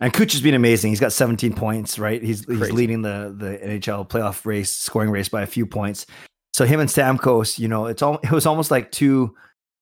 [0.00, 0.90] And Cooch has been amazing.
[0.90, 2.22] He's got 17 points, right?
[2.22, 2.60] He's Crazy.
[2.64, 6.06] he's leading the the NHL playoff race, scoring race by a few points.
[6.54, 9.34] So him and Stamkos, you know, it's all it was almost like two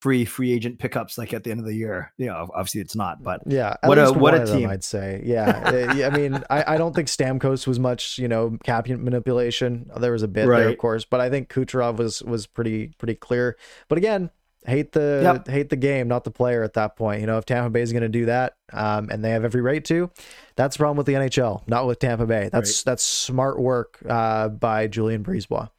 [0.02, 2.12] free free agent pickups like at the end of the year.
[2.18, 4.68] You know, obviously it's not, but Yeah, What a- what a of them, team.
[4.68, 5.20] I'd say.
[5.24, 5.62] Yeah,
[6.06, 9.90] I mean, I, I don't think Stamkos was much, you know, cap manipulation.
[9.98, 13.14] There was a bit there, of course, but I think Kucherov was was pretty pretty
[13.14, 13.56] clear.
[13.88, 14.30] But again,
[14.64, 15.48] hate the Yep.
[15.48, 17.20] hate the game, not the player at that point.
[17.20, 19.60] You know, if Tampa Bay is going to do that, um, and they have every
[19.60, 20.10] right to,
[20.56, 22.48] that's the problem with the NHL, not with Tampa Bay.
[22.52, 25.70] That's that's smart work uh, by Julien BriseBois.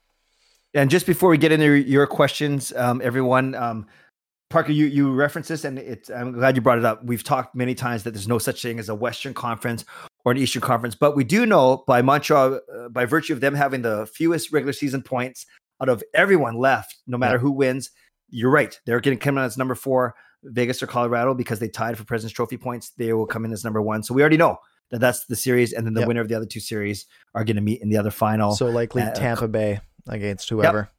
[0.73, 3.87] And just before we get into your questions, um, everyone, um,
[4.49, 7.03] Parker, you you referenced this, and it's I'm glad you brought it up.
[7.03, 9.85] We've talked many times that there's no such thing as a Western Conference
[10.23, 13.55] or an Eastern Conference, but we do know by Montreal, uh, by virtue of them
[13.55, 15.45] having the fewest regular season points
[15.81, 17.89] out of everyone left, no matter who wins.
[18.29, 20.15] You're right; they're getting coming in as number four.
[20.47, 22.91] Vegas or Colorado because they tied for President's Trophy points.
[22.91, 24.03] They will come in as number one.
[24.03, 24.57] So we already know
[24.91, 26.07] that that's the series, and then the Yep.
[26.07, 28.51] winner of the other two series are going to meet in the other final.
[28.51, 30.89] So likely uh, Tampa Bay against whoever.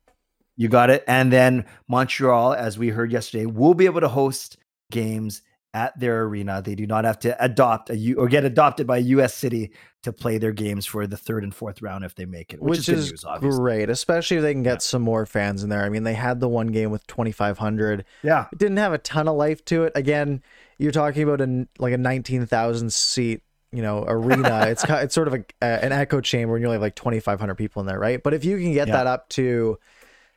[0.57, 1.05] You got it.
[1.07, 4.57] And then Montreal, as we heard yesterday, will be able to host
[4.91, 5.43] games
[5.75, 6.63] at their arena.
[6.63, 9.35] They do not have to adopt a U or get adopted by a U.S.
[9.35, 9.73] city
[10.05, 12.79] to play their games for the third and fourth round if they make it, which,
[12.79, 14.79] which, is, is news, great, especially if they can get Yeah.
[14.79, 15.85] some more fans in there.
[15.85, 18.05] I mean, they had the one game with 2,500.
[18.23, 19.93] Yeah, It didn't have a ton of life to it.
[19.97, 20.43] Again,
[20.79, 23.43] you're talking about a like a 19,000 seat,
[23.73, 24.67] you know, arena.
[24.69, 27.81] it's it's sort of a, an echo chamber, and you only have like 2,500 people
[27.81, 28.23] in there, right?
[28.23, 28.95] But if you can get Yeah.
[28.99, 29.79] that up to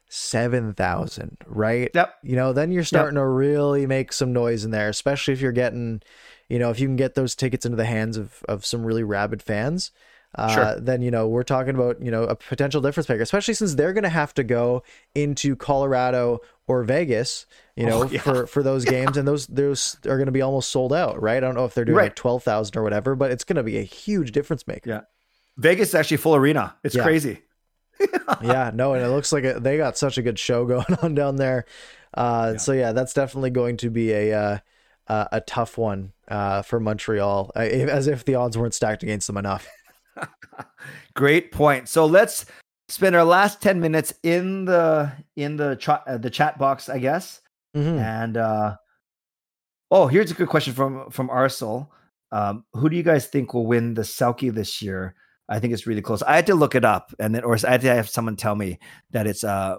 [0.10, 1.90] 7,000, right?
[1.94, 2.16] Yep.
[2.24, 5.52] You know, then you're starting to really make some noise in there, especially if you're
[5.52, 6.02] getting,
[6.50, 9.04] you know, if you can get those tickets into the hands of of some really
[9.04, 9.92] rabid fans.
[10.36, 10.80] Uh, Sure.
[10.80, 13.94] then you know we're talking about you know a potential difference maker, especially since they're
[13.94, 14.84] going to have to go
[15.16, 18.22] into Colorado or Vegas, you know, Oh, yeah.
[18.22, 21.38] for for those games, and those those are going to be almost sold out, right?
[21.38, 22.04] I don't know if they're doing Right.
[22.06, 24.90] like twelve thousand or whatever, but it's going to be a huge difference maker.
[24.92, 25.02] Yeah.
[25.58, 26.76] Vegas is actually full arena.
[26.84, 27.04] It's Yeah.
[27.04, 27.42] crazy.
[28.42, 31.16] yeah, no, and it looks like it, they got such a good show going on
[31.16, 31.66] down there.
[32.14, 34.34] Uh, So yeah, that's definitely going to be a
[35.08, 39.28] uh, a tough one uh, for Montreal, uh, as if the odds weren't stacked against
[39.28, 39.68] them enough.
[41.16, 41.90] Great point.
[41.90, 42.46] So let's
[42.90, 47.00] spend our last ten minutes in the in the chat uh, the chat box, I
[47.00, 47.42] guess.
[47.76, 48.00] Mhm.
[48.00, 48.76] And uh
[49.92, 51.88] oh, here's a good question from from Arcel.
[52.32, 55.16] Um, who do you guys think will win the Selke this year?
[55.50, 56.22] I think it's really close.
[56.22, 58.56] I had to look it up, and then or I had to have someone tell
[58.56, 58.80] me
[59.12, 59.78] that it's uh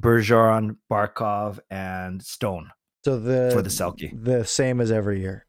[0.00, 2.70] Bergeron, Barkov, and Stone
[3.04, 4.10] So the for the Selke.
[4.24, 5.46] the same as every year.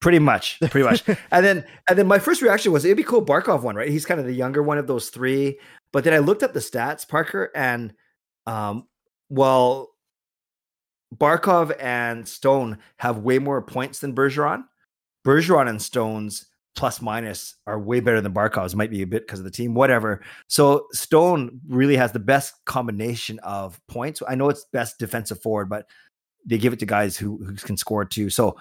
[0.00, 1.04] Pretty much, pretty much.
[1.30, 3.88] and then and then my first reaction was it'd be cool Barkov one, right?
[3.88, 5.58] He's kind of the younger one of those three.
[5.92, 7.92] But then I looked up the stats, Parker, and
[8.46, 8.86] um,
[9.28, 9.90] well,
[11.14, 14.64] Barkov and Stone have way more points than Bergeron.
[15.26, 16.46] Bergeron and Stone's
[16.76, 18.74] plus minus are way better than Barkov's.
[18.74, 20.22] Might be a bit because of the team, whatever.
[20.48, 24.22] So Stone really has the best combination of points.
[24.26, 25.86] I know it's best defensive forward, but
[26.46, 28.30] they give it to guys who, who can score too.
[28.30, 28.56] So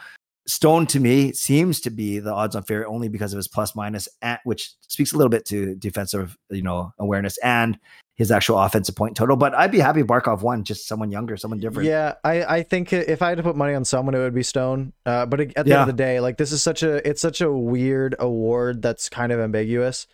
[0.48, 3.76] Stone to me seems to be the odds on favorite only because of his plus
[3.76, 7.78] minus, at, which speaks a little bit to defensive, you know, awareness and
[8.20, 9.38] his actual offensive point total.
[9.38, 11.88] But I'd be happy if Barkov won, just someone younger, someone different.
[11.88, 14.44] Yeah, I, I think if I had to put money on someone, it would be
[14.44, 14.92] Stone.
[15.06, 17.40] Uh, but at the end of the day, like this is such a it's such
[17.40, 20.06] a weird award that's kind of ambiguous.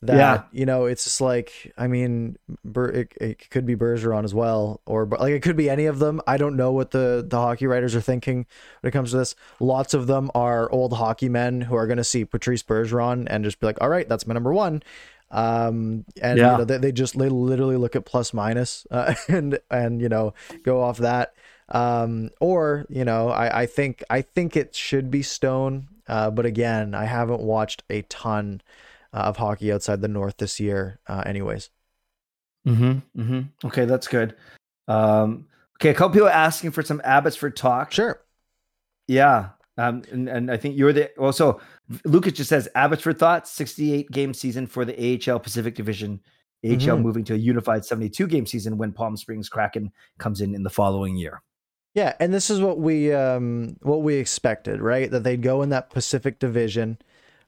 [0.00, 0.42] That Yeah.
[0.50, 2.36] you know, it's just like I mean,
[2.74, 6.22] it, it could be Bergeron as well, or like it could be any of them.
[6.26, 8.46] I don't know what the the hockey writers are thinking
[8.80, 9.34] when it comes to this.
[9.60, 13.44] Lots of them are old hockey men who are going to see Patrice Bergeron and
[13.44, 14.82] just be like, "All right, that's my number one."
[15.32, 16.52] Um and Yeah.
[16.52, 20.08] you know they, they just they literally look at plus minus uh, and and you
[20.08, 21.34] know go off that
[21.70, 26.44] um or you know i i think i think it should be stone uh but
[26.44, 28.60] again i haven't watched a ton
[29.14, 31.70] uh, of hockey outside the north this year uh anyways
[32.64, 33.66] Mm-hmm, mm-hmm.
[33.66, 34.36] Okay, that's good.
[34.86, 35.46] Um,
[35.78, 37.90] okay, a couple people asking for some Abbotsford talk.
[37.90, 38.20] sure
[39.08, 39.48] Yeah.
[39.76, 41.60] Um, and, and I think you're the also
[42.04, 46.20] Lucas just says Abbotsford thoughts 68 game season for the AHL Pacific Division.
[46.64, 47.02] AHL Mhm.
[47.02, 50.70] moving to a unified 72 game season when Palm Springs Kraken comes in in the
[50.70, 51.42] following year.
[51.94, 55.10] Yeah, and this is what we um what we expected, right?
[55.10, 56.98] That they'd go in that Pacific Division,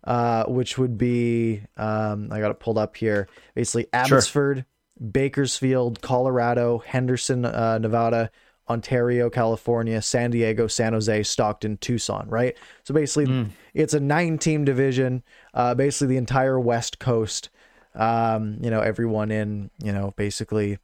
[0.03, 3.29] uh, which would be um I got it pulled up here.
[3.55, 4.67] Basically Abbotsford,
[5.13, 8.31] Bakersfield, Colorado, Henderson, uh, Nevada,
[8.69, 12.57] Ontario, California, San Diego, San Jose, Stockton, Tucson, right?
[12.85, 13.51] So basically Mm.
[13.75, 17.51] it's a nine team division, uh basically the entire West Coast.
[17.95, 20.79] Um, you know, everyone in, you know, basically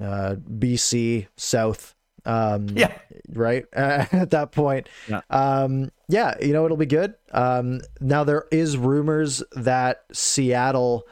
[0.00, 1.94] uh BC, South,
[2.26, 2.96] um Yeah.
[3.34, 5.20] right at that point Yeah.
[5.28, 11.06] um yeah you know it'll be good um now there is rumors that seattle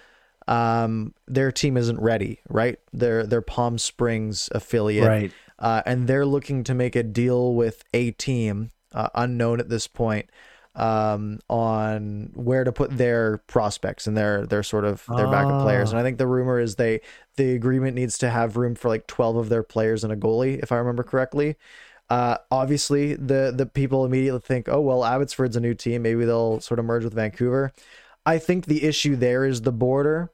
[0.49, 5.33] um their team isn't ready right their their palm springs affiliate Right.
[5.63, 9.87] Uh, and they're looking to make a deal with a team uh, unknown at this
[9.87, 10.29] point
[10.75, 15.91] um, on where to put their prospects and their their sort of their backup players.
[15.91, 17.01] And I think the rumor is they
[17.37, 20.63] the agreement needs to have room for like twelve of their players and a goalie,
[20.63, 21.57] if I remember correctly.
[22.11, 26.61] Uh, obviously, the the people immediately think, oh well, Abbotsford's a new team, maybe they'll
[26.61, 27.73] sort of merge with Vancouver.
[28.27, 30.31] I think the issue there is the border,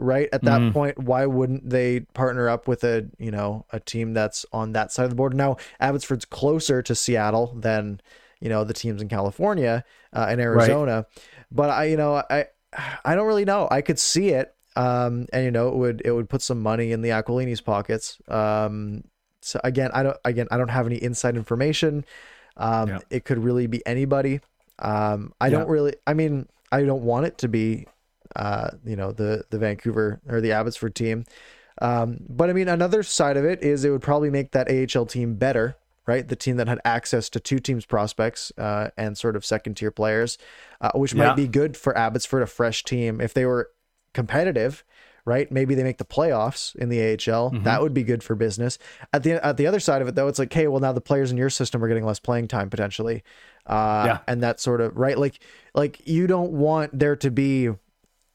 [0.00, 0.28] right?
[0.32, 0.72] At that Mhm.
[0.72, 4.90] point, why wouldn't they partner up with a you know a team that's on that
[4.92, 5.36] side of the border?
[5.36, 8.00] Now, Abbotsford's closer to Seattle than
[8.40, 11.06] you know the teams in California uh, and Arizona,
[11.52, 12.46] but I you know I
[13.04, 13.68] I don't really know.
[13.70, 16.92] I could see it, um, and you know it would it would put some money
[16.92, 18.18] in the Aquilini's pockets.
[18.28, 19.04] Um,
[19.42, 22.04] so again, I don't again I don't have any inside information.
[22.56, 22.98] Um, Yeah.
[23.10, 24.40] It could really be anybody.
[24.78, 25.58] Um, I Yeah.
[25.58, 25.94] don't really.
[26.06, 27.86] I mean, I don't want it to be,
[28.36, 31.24] uh, you know, the the Vancouver or the Abbotsford team.
[31.82, 35.06] Um, but I mean, another side of it is it would probably make that AHL
[35.06, 35.76] team better,
[36.06, 36.26] right?
[36.26, 39.90] The team that had access to two teams prospects uh, and sort of second tier
[39.90, 40.36] players,
[40.80, 41.28] uh, which Yeah.
[41.28, 43.20] might be good for Abbotsford, a fresh team.
[43.20, 43.70] If they were
[44.12, 44.84] competitive,
[45.24, 45.50] right?
[45.52, 47.50] Maybe they make the playoffs in the AHL.
[47.50, 47.62] Mm-hmm.
[47.64, 48.78] That would be good for business.
[49.12, 51.00] At the at the other side of it, though, it's like, hey, well, now the
[51.00, 53.22] players in your system are getting less playing time potentially,
[53.66, 54.18] uh, Yeah.
[54.26, 55.16] and that sort of right.
[55.16, 55.38] Like
[55.74, 57.70] like you don't want there to be,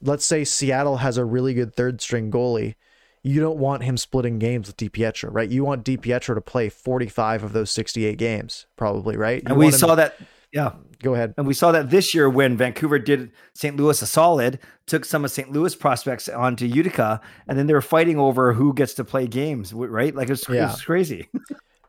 [0.01, 2.75] let's say Seattle has a really good third string goalie.
[3.23, 5.49] You don't want him splitting games with DiPietro, right?
[5.49, 9.41] You want DiPietro to play 45 of those 68 games, probably, right?
[9.41, 10.15] You And we saw that.
[10.51, 10.73] Yeah.
[11.01, 11.33] Go ahead.
[11.37, 13.75] And we saw that this year when Vancouver did St.
[13.75, 15.51] Louis a solid, took some of St.
[15.51, 19.73] Louis prospects onto Utica, and then they were fighting over who gets to play games,
[19.73, 20.15] right?
[20.15, 20.71] Like it's it Yeah.
[20.71, 21.27] was crazy.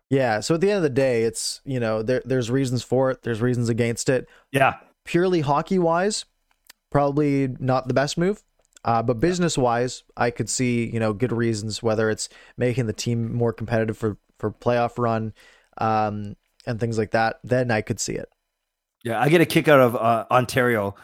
[0.09, 0.39] Yeah.
[0.39, 3.23] So at the end of the day, it's you know there there's reasons for it.
[3.23, 4.29] There's reasons against it.
[4.53, 4.75] yeah.
[5.05, 6.25] purely hockey wise,
[6.91, 8.43] probably not the best move.
[8.85, 12.93] Uh, but business wise, I could see you know good reasons whether it's making the
[12.93, 15.35] team more competitive for for playoff run,
[15.79, 17.41] um, and things like that.
[17.43, 18.29] Then I could see it.
[19.05, 19.21] Yeah.
[19.21, 20.95] I get a kick out of uh, Ontario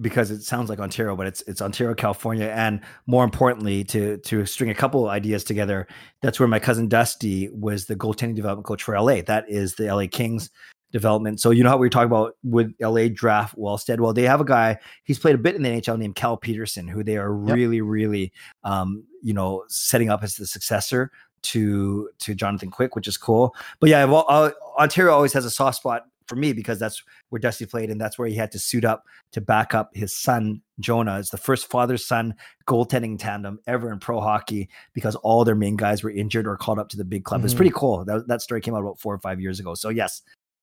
[0.00, 4.44] because it sounds like Ontario, but it's it's Ontario, California, and more importantly, to to
[4.46, 5.86] string a couple ideas together.
[6.22, 9.22] That's where my cousin Dusty was the goaltending development coach for LA.
[9.22, 10.50] That is the LA Kings
[10.92, 11.40] development.
[11.40, 14.00] So you know how we were talking about with LA draft Wallstedt?
[14.00, 14.78] Well, they have a guy.
[15.04, 17.54] He's played a bit in the NHL named Cal Petersen, who they are Yep.
[17.54, 18.32] really, really,
[18.64, 21.10] um, you know, setting up as the successor
[21.42, 23.54] to to Jonathan Quick, which is cool.
[23.80, 27.38] But yeah, well, uh, Ontario always has a soft spot for me because that's where
[27.38, 30.60] Dusty played, and that's where he had to suit up to back up his son
[30.80, 31.20] Jonah.
[31.20, 32.34] It's the first father son
[32.66, 36.80] goaltending tandem ever in pro hockey because all their main guys were injured or called
[36.80, 37.44] up to the big club.
[37.44, 37.58] It's Mhm.
[37.58, 38.04] pretty cool.
[38.04, 39.74] That that story came out about four or five years ago.
[39.74, 40.22] So yes,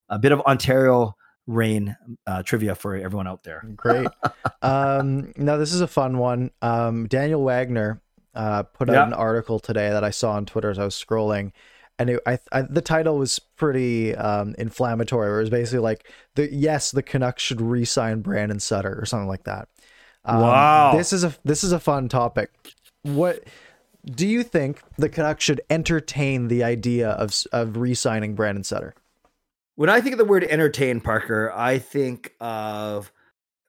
[0.10, 1.96] a bit of Ontario Reign
[2.26, 3.64] uh, trivia for everyone out there.
[3.76, 4.08] Great.
[4.62, 6.52] um, now this is a fun one.
[6.62, 8.02] Um, Daniel Wagner
[8.34, 9.08] uh, put out Yeah.
[9.08, 11.52] an article today that I saw on Twitter as I was scrolling,
[12.00, 15.34] and it, I, I the title was pretty um, inflammatory.
[15.38, 19.44] It was basically like the yes, the Canucks should re-sign Brandon Sutter or something like
[19.44, 19.68] that.
[20.26, 20.94] Um, Wow.
[20.98, 22.52] This is a this is a fun topic.
[23.04, 23.44] What
[24.06, 28.94] do you think the Canucks should entertain the idea of of re-signing Brandon Sutter?
[29.76, 33.12] When I think of the word entertain, Parker, I think of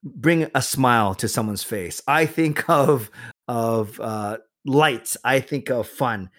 [0.02, 2.02] bring a smile to someone's face.
[2.06, 3.10] I think of
[3.48, 5.16] of uh, lights.
[5.24, 6.30] I think of fun.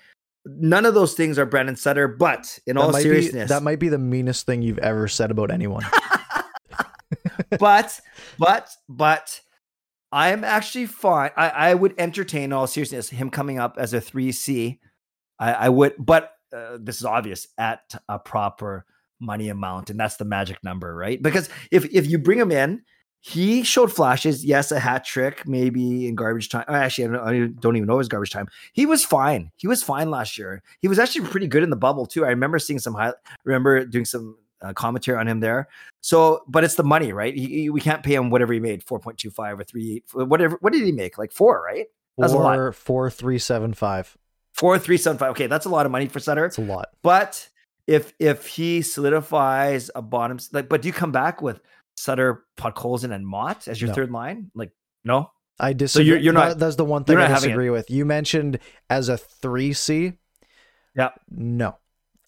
[0.46, 3.64] None of those things are Brandon Sutter, but in all that might seriousness, be that
[3.64, 5.84] might be the meanest thing you've ever said about anyone.
[7.60, 8.00] but
[8.38, 9.42] but but
[10.12, 11.32] I am actually fine.
[11.36, 14.80] I, I would entertain in all seriousness him coming up as a three C.
[15.40, 18.86] I, I would, but uh, this is obvious at a proper
[19.20, 21.22] money amount, and that's the magic number, right?
[21.22, 22.82] Because if if you bring him in,
[23.20, 24.46] he showed flashes.
[24.46, 26.66] Yes, a hat trick, maybe in garbage time.
[26.68, 28.48] oh, Actually, I don't, I don't even know his garbage time.
[28.74, 29.52] He was fine.
[29.56, 30.62] He was fine last year.
[30.82, 32.24] He was actually pretty good in the bubble too.
[32.26, 32.94] I remember seeing some.
[32.94, 33.14] High,
[33.44, 35.68] remember doing some uh, commentary on him there.
[36.02, 37.34] So, but it's the money, right?
[37.36, 40.04] He, he- we can't pay him whatever he made, four point two five or three,
[40.14, 40.58] whatever.
[40.62, 41.18] What did he make?
[41.18, 41.88] Like four, right?
[42.18, 42.56] That's a lot.
[42.56, 44.16] Four four three seven five.
[44.54, 45.32] Four three seven five.
[45.32, 46.46] Okay, that's a lot of money for Sutter.
[46.46, 46.90] It's a lot.
[47.02, 47.50] But
[47.88, 51.60] if if he solidifies a bottom, like, but do you come back with
[51.96, 53.94] Sutter, Podkolzin, and Motte as your No.
[53.94, 54.52] third line?
[54.56, 54.72] Like,
[55.04, 55.32] no.
[55.60, 56.08] I disagree.
[56.10, 57.54] you're- you're not- That's the one thing I not having it.
[57.54, 57.90] disagree with.
[57.90, 58.60] You mentioned
[58.90, 60.14] as a three C.
[60.96, 61.12] Yeah.
[61.30, 61.78] No,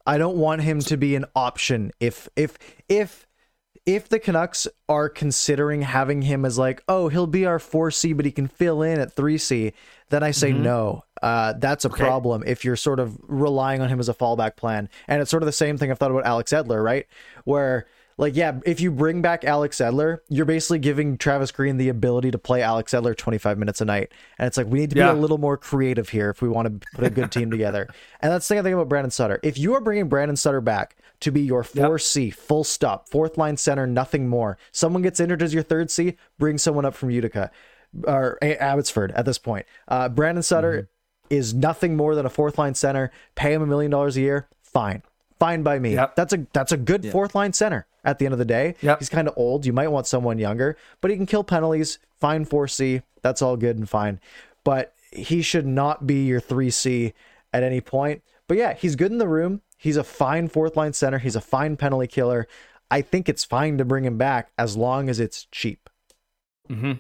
[0.05, 1.91] I don't want him to be an option.
[1.99, 3.26] If if if
[3.85, 8.13] if the Canucks are considering having him as like, oh, he'll be our four C,
[8.13, 9.73] but he can fill in at three C,
[10.09, 10.59] then I say Mhm.
[10.61, 11.03] no.
[11.21, 11.97] Uh, that's a Okay.
[12.03, 14.87] problem if you're sort of relying on him as a fallback plan.
[15.07, 17.05] And it's sort of the same thing I've thought about Alex Edler, right?
[17.45, 17.85] Where
[18.19, 22.31] Like, yeah, if you bring back Alex Edler, you're basically giving Travis Green the ability
[22.31, 24.11] to play Alex Edler 25 minutes a night.
[24.39, 26.81] And it's like, we need to be a little more creative here if we want
[26.81, 27.87] to put a good team together.
[28.21, 29.39] And that's the thing I think about Brandon Sutter.
[29.43, 33.57] If you are bringing Brandon Sutter back to be your 4C, full stop, fourth line
[33.57, 37.51] center, nothing more, someone gets injured as your third C, bring someone up from Utica
[38.05, 39.65] or Abbotsford at this point.
[39.87, 40.73] Uh, Brandon Sutter
[41.29, 41.33] Mm-hmm.
[41.35, 43.11] is nothing more than a fourth line center.
[43.35, 44.47] Pay him a million dollars a year.
[44.61, 45.03] Fine.
[45.39, 45.93] Fine by me.
[45.95, 46.15] Yep.
[46.15, 48.75] That's a that's a good fourth line center at the end of the day.
[48.81, 48.99] Yep.
[48.99, 49.65] He's kind of old.
[49.65, 51.99] You might want someone younger, but he can kill penalties.
[52.19, 53.03] Fine 4C.
[53.21, 54.19] That's all good and fine.
[54.63, 57.13] But he should not be your 3C
[57.53, 58.21] at any point.
[58.47, 59.61] But yeah, he's good in the room.
[59.77, 61.19] He's a fine fourth line center.
[61.19, 62.47] He's a fine penalty killer.
[62.89, 65.89] I think it's fine to bring him back as long as it's cheap.
[66.69, 66.93] Mm-hmm.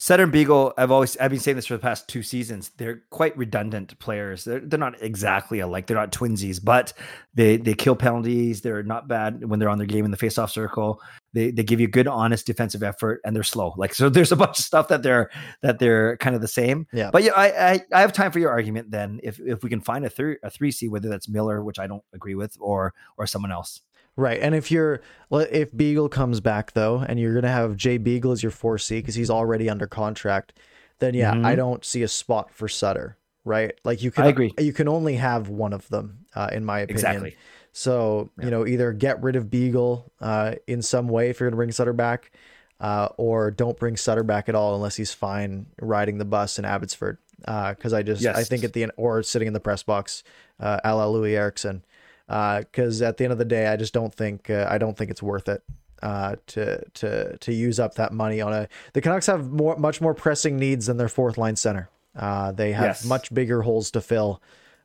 [0.00, 2.70] Sutter and Beagle, I've always I've been saying this for the past two seasons.
[2.76, 4.44] They're quite redundant players.
[4.44, 5.88] They're they're not exactly alike.
[5.88, 6.92] They're not twinsies, but
[7.34, 8.60] they they kill penalties.
[8.60, 11.02] They're not bad when they're on their game in the faceoff circle.
[11.32, 13.74] They they give you good, honest defensive effort, and they're slow.
[13.76, 15.30] Like so, there's a bunch of stuff that they're
[15.62, 16.86] that they're kind of the same.
[16.92, 17.10] Yeah.
[17.10, 19.18] But yeah, I I, I have time for your argument then.
[19.24, 21.88] If if we can find a three a three C, whether that's Miller, which I
[21.88, 23.80] don't agree with, or or someone else.
[24.18, 24.40] Right.
[24.40, 25.00] And if you're
[25.30, 28.96] if Beagle comes back though, and you're gonna have Jay Beagle as your four C
[29.00, 30.54] because he's already under contract,
[30.98, 31.44] then yeah, Mhm.
[31.46, 33.16] I don't see a spot for Sutter.
[33.44, 33.78] Right.
[33.84, 34.52] Like you can I agree.
[34.58, 36.96] you can only have one of them, uh, in my opinion.
[36.96, 37.36] Exactly.
[37.72, 41.56] So, you know, either get rid of Beagle uh, in some way if you're gonna
[41.56, 42.32] bring Sutter back,
[42.80, 46.64] uh, or don't bring Sutter back at all unless he's fine riding the bus in
[46.64, 47.18] Abbotsford.
[47.38, 50.24] Because I just I think at the end or sitting in the press box,
[50.58, 51.84] uh, a la Loui Eriksson
[52.28, 55.10] because at the end of the day, I just don't think uh, I don't think
[55.10, 55.62] it's worth it
[56.02, 58.68] uh, to to to use up that money on a.
[58.92, 61.88] The Canucks have more much more pressing needs than their fourth line center.
[62.16, 63.04] Uh, they have Yes.
[63.04, 64.42] much bigger holes to fill.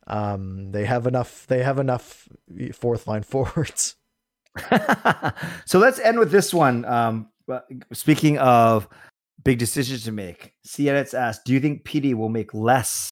[0.08, 1.46] Um, they have enough.
[1.48, 2.28] They have enough
[2.74, 3.96] fourth line forwards.
[5.66, 6.86] so let's end with this one.
[6.86, 7.30] Um,
[7.92, 8.88] speaking of
[9.44, 13.10] big decisions to make, CNET's asked, do you think PD will make less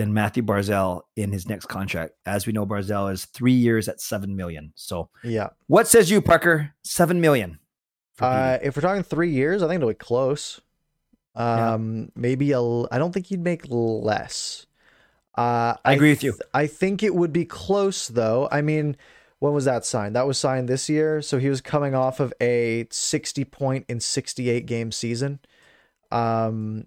[0.00, 2.14] than Mathew Barzal in his next contract?
[2.24, 4.72] As we know, Barzal is three years at seven million.
[4.74, 5.50] So Yeah.
[5.66, 6.72] what says you, Parker?
[6.82, 7.58] Seven million.
[8.18, 10.60] Uh, if we're talking three years, I think it'll be close.
[11.36, 11.74] Yeah.
[11.74, 12.60] Um, maybe a.
[12.60, 14.66] I don't think he'd make less.
[15.38, 16.34] Uh, I agree with you.
[16.52, 18.48] I think it would be close though.
[18.50, 18.96] I mean,
[19.38, 20.16] when was that signed?
[20.16, 24.00] That was signed this year, so he was coming off of a sixty point in
[24.00, 25.38] sixty eight game season.
[26.10, 26.86] Um,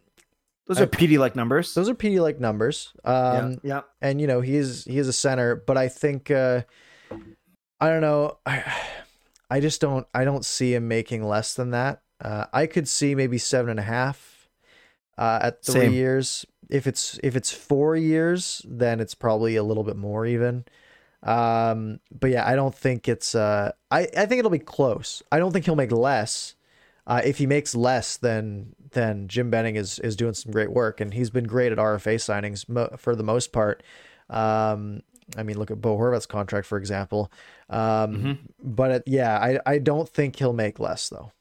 [0.68, 1.74] Those are PD like numbers.
[1.74, 2.94] those are PD like numbers.
[3.04, 3.82] Um, yeah, yeah.
[4.02, 6.62] and you know he is he is a center but i think uh
[7.80, 8.64] i don't know i
[9.50, 13.14] i just don't i don't see him making less than that uh i could see
[13.16, 14.48] maybe seven and a half
[15.18, 15.94] uh at three Same.
[15.94, 20.64] years if it's if it's four years then it's probably a little bit more even
[21.24, 25.40] um but yeah i don't think it's uh i i think it'll be close i
[25.40, 26.56] don't think he'll make less
[27.06, 31.02] uh, if he makes less, then then Jim Benning is is doing some great work,
[31.02, 33.84] and he's been great at RFA signings mo- for the most part.
[34.30, 35.02] Um,
[35.38, 37.32] I mean, look at Bo Horvat's contract, for example.
[37.70, 41.32] Um, But it, yeah, I I don't think he'll make less though.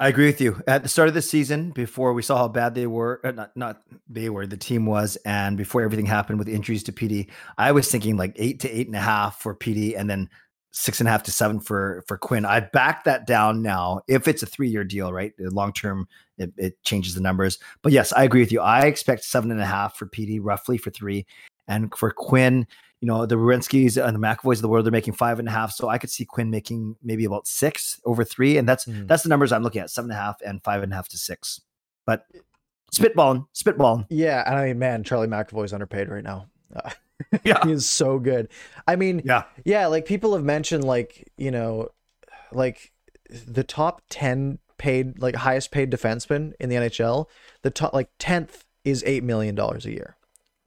[0.00, 0.62] I agree with you.
[0.68, 3.56] At the start of the season, before we saw how bad they were, uh, not
[3.56, 7.72] not they were, the team was, and before everything happened with injuries to PD, I
[7.72, 10.30] was thinking like eight to eight and a half for PD, and then
[10.70, 12.44] six and a half to seven for for Quinn.
[12.44, 14.00] I back that down now.
[14.08, 17.58] If it's a three year deal, right, long term, it, it changes the numbers.
[17.82, 18.60] But yes, I agree with you.
[18.60, 21.26] I expect seven and a half for PD, roughly for three,
[21.66, 22.66] and for Quinn.
[23.00, 25.52] You know, the Renskis and the McAvoys of the world, they're making five and a
[25.52, 25.70] half.
[25.72, 28.58] So I could see Quinn making maybe about six over three.
[28.58, 29.06] And that's Mhm.
[29.06, 31.08] that's the numbers I'm looking at, seven and a half and five and a half
[31.10, 31.60] to six.
[32.06, 32.26] But
[32.92, 34.06] spitballing, spitballing.
[34.10, 36.48] Yeah, and I mean, man, Charlie McAvoy's underpaid right now.
[37.44, 37.64] Yeah.
[37.64, 38.48] he is so good.
[38.86, 39.44] I mean, Yeah.
[39.64, 41.88] yeah, like people have mentioned, like you know,
[42.52, 42.92] like
[43.30, 47.26] the top ten paid, like highest paid defenseman in the NHL.
[47.62, 50.16] The top, like tenth, is eight million dollars a year,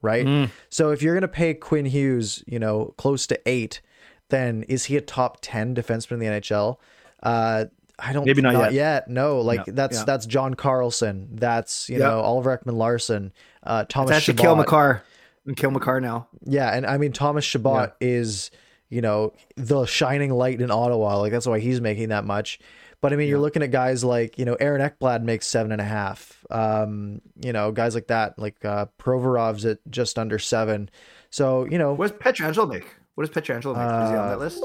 [0.02, 0.26] right?
[0.26, 0.50] Mm.
[0.68, 3.80] So if you're gonna pay Quinn Hughes, you know, close to eight,
[4.28, 6.76] then is he a top ten defenseman in the NHL?
[7.22, 7.64] Uh,
[7.98, 8.26] I don't.
[8.26, 9.08] Maybe not yet.
[9.08, 10.04] No, like No, that's yeah.
[10.04, 11.28] that's John Carlson.
[11.32, 12.08] That's you Yep.
[12.08, 13.32] know Oliver Ekman Larsson.
[13.62, 14.42] Uh, Thomas That's Chabot.
[14.42, 15.02] Cale Makar.
[15.46, 16.28] And Cale Makar now.
[16.44, 18.50] Yeah, and I mean Thomas Chabot is,
[18.90, 21.18] you know, the shining light in Ottawa.
[21.18, 22.60] Like that's why he's making that much.
[23.00, 25.80] But I mean, you're looking at guys like you know Aaron Ekblad makes seven and
[25.80, 26.44] a half.
[26.50, 30.88] Um, you know, guys like that, like uh, Provorov's at just under seven.
[31.30, 32.86] So you know, What does Pietrangelo make?
[33.16, 34.04] What does Pietrangelo make?
[34.04, 34.64] Is he on Uh, that list?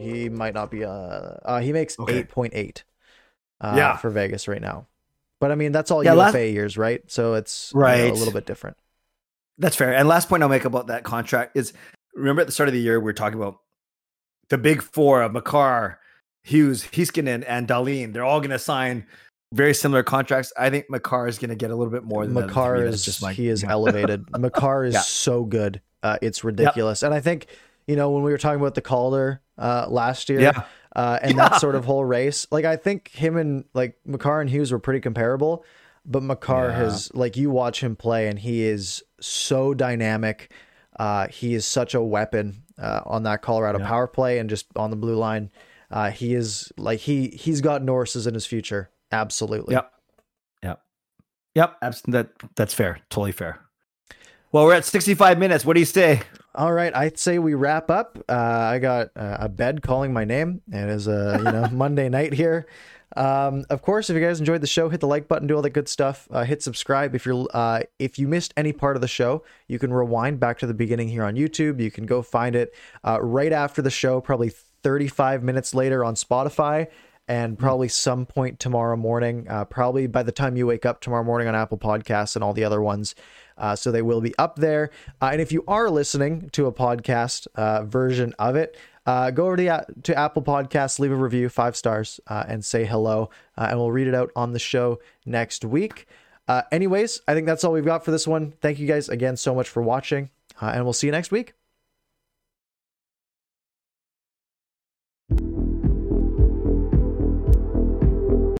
[0.00, 0.84] he might not be.
[0.84, 2.18] Uh, uh he makes Okay.
[2.18, 2.82] eight point eight.
[3.60, 3.96] Uh, Yeah.
[3.96, 4.86] for Vegas right now.
[5.40, 7.02] But I mean, that's all Yeah, last- UFA years, right?
[7.08, 8.10] So it's you know, Right.
[8.10, 8.76] a little bit different.
[9.58, 9.92] That's fair.
[9.92, 11.72] And last point I'll make about that contract is
[12.14, 13.58] remember at the start of the year we were talking about
[14.48, 15.98] the big four of Makar,
[16.42, 19.06] Hughes, Heiskanen, and Dahlin, they're all going to sign
[19.52, 20.52] very similar contracts.
[20.56, 23.22] I think Makar is going to get a little bit more than Makar is just
[23.22, 23.70] like, he is yeah.
[23.70, 24.24] elevated.
[24.38, 25.00] Makar is yeah.
[25.00, 25.80] so good.
[26.02, 27.02] Uh, it's ridiculous.
[27.02, 27.08] Yep.
[27.08, 27.46] And I think
[27.86, 30.62] you know when we were talking about the Calder uh, last year, yeah.
[30.94, 34.48] uh, and that sort of whole race, like I think him and like Makar and
[34.48, 35.64] Hughes were pretty comparable.
[36.10, 40.52] But Makar has like you watch him play, and he is so dynamic.
[40.98, 44.90] Uh, he is such a weapon uh, on that Colorado power play and just on
[44.90, 45.50] the blue line.
[45.90, 48.90] Uh, he is like he he's got Norris's in his future.
[49.12, 49.74] Absolutely.
[49.74, 49.92] Yep.
[50.62, 50.82] Yep.
[51.54, 51.80] Yep.
[52.08, 53.00] That that's fair.
[53.10, 53.60] Totally fair.
[54.50, 55.64] Well, we're at 65 minutes.
[55.66, 56.22] What do you say?
[56.54, 58.18] All right, I'd say we wrap up.
[58.28, 60.62] Uh, I got uh, a bed calling my name.
[60.72, 62.66] And it is a you know Monday night here.
[63.16, 65.62] Um, of course, if you guys enjoyed the show, hit the like button, do all
[65.62, 66.28] that good stuff.
[66.30, 69.42] Uh, hit subscribe if you're uh, if you missed any part of the show.
[69.66, 71.80] You can rewind back to the beginning here on YouTube.
[71.80, 74.50] You can go find it uh, right after the show, probably
[74.82, 76.88] 35 minutes later on Spotify
[77.28, 77.62] and hmm.
[77.62, 81.46] probably some point tomorrow morning, uh, probably by the time you wake up tomorrow morning
[81.46, 83.14] on Apple Podcasts and all the other ones.
[83.56, 84.90] Uh, so they will be up there.
[85.20, 88.76] Uh, and if you are listening to a podcast uh, version of it,
[89.08, 92.84] uh, go over to, to Apple Podcasts, leave a review, five stars, uh, and say
[92.84, 93.30] hello.
[93.56, 96.06] and we'll read it out on the show next week.
[96.70, 98.52] anyways, I think that's all we've got for this one.
[98.60, 100.30] Thank you guys again so much for watching,
[100.60, 101.57] and we'll see you next week.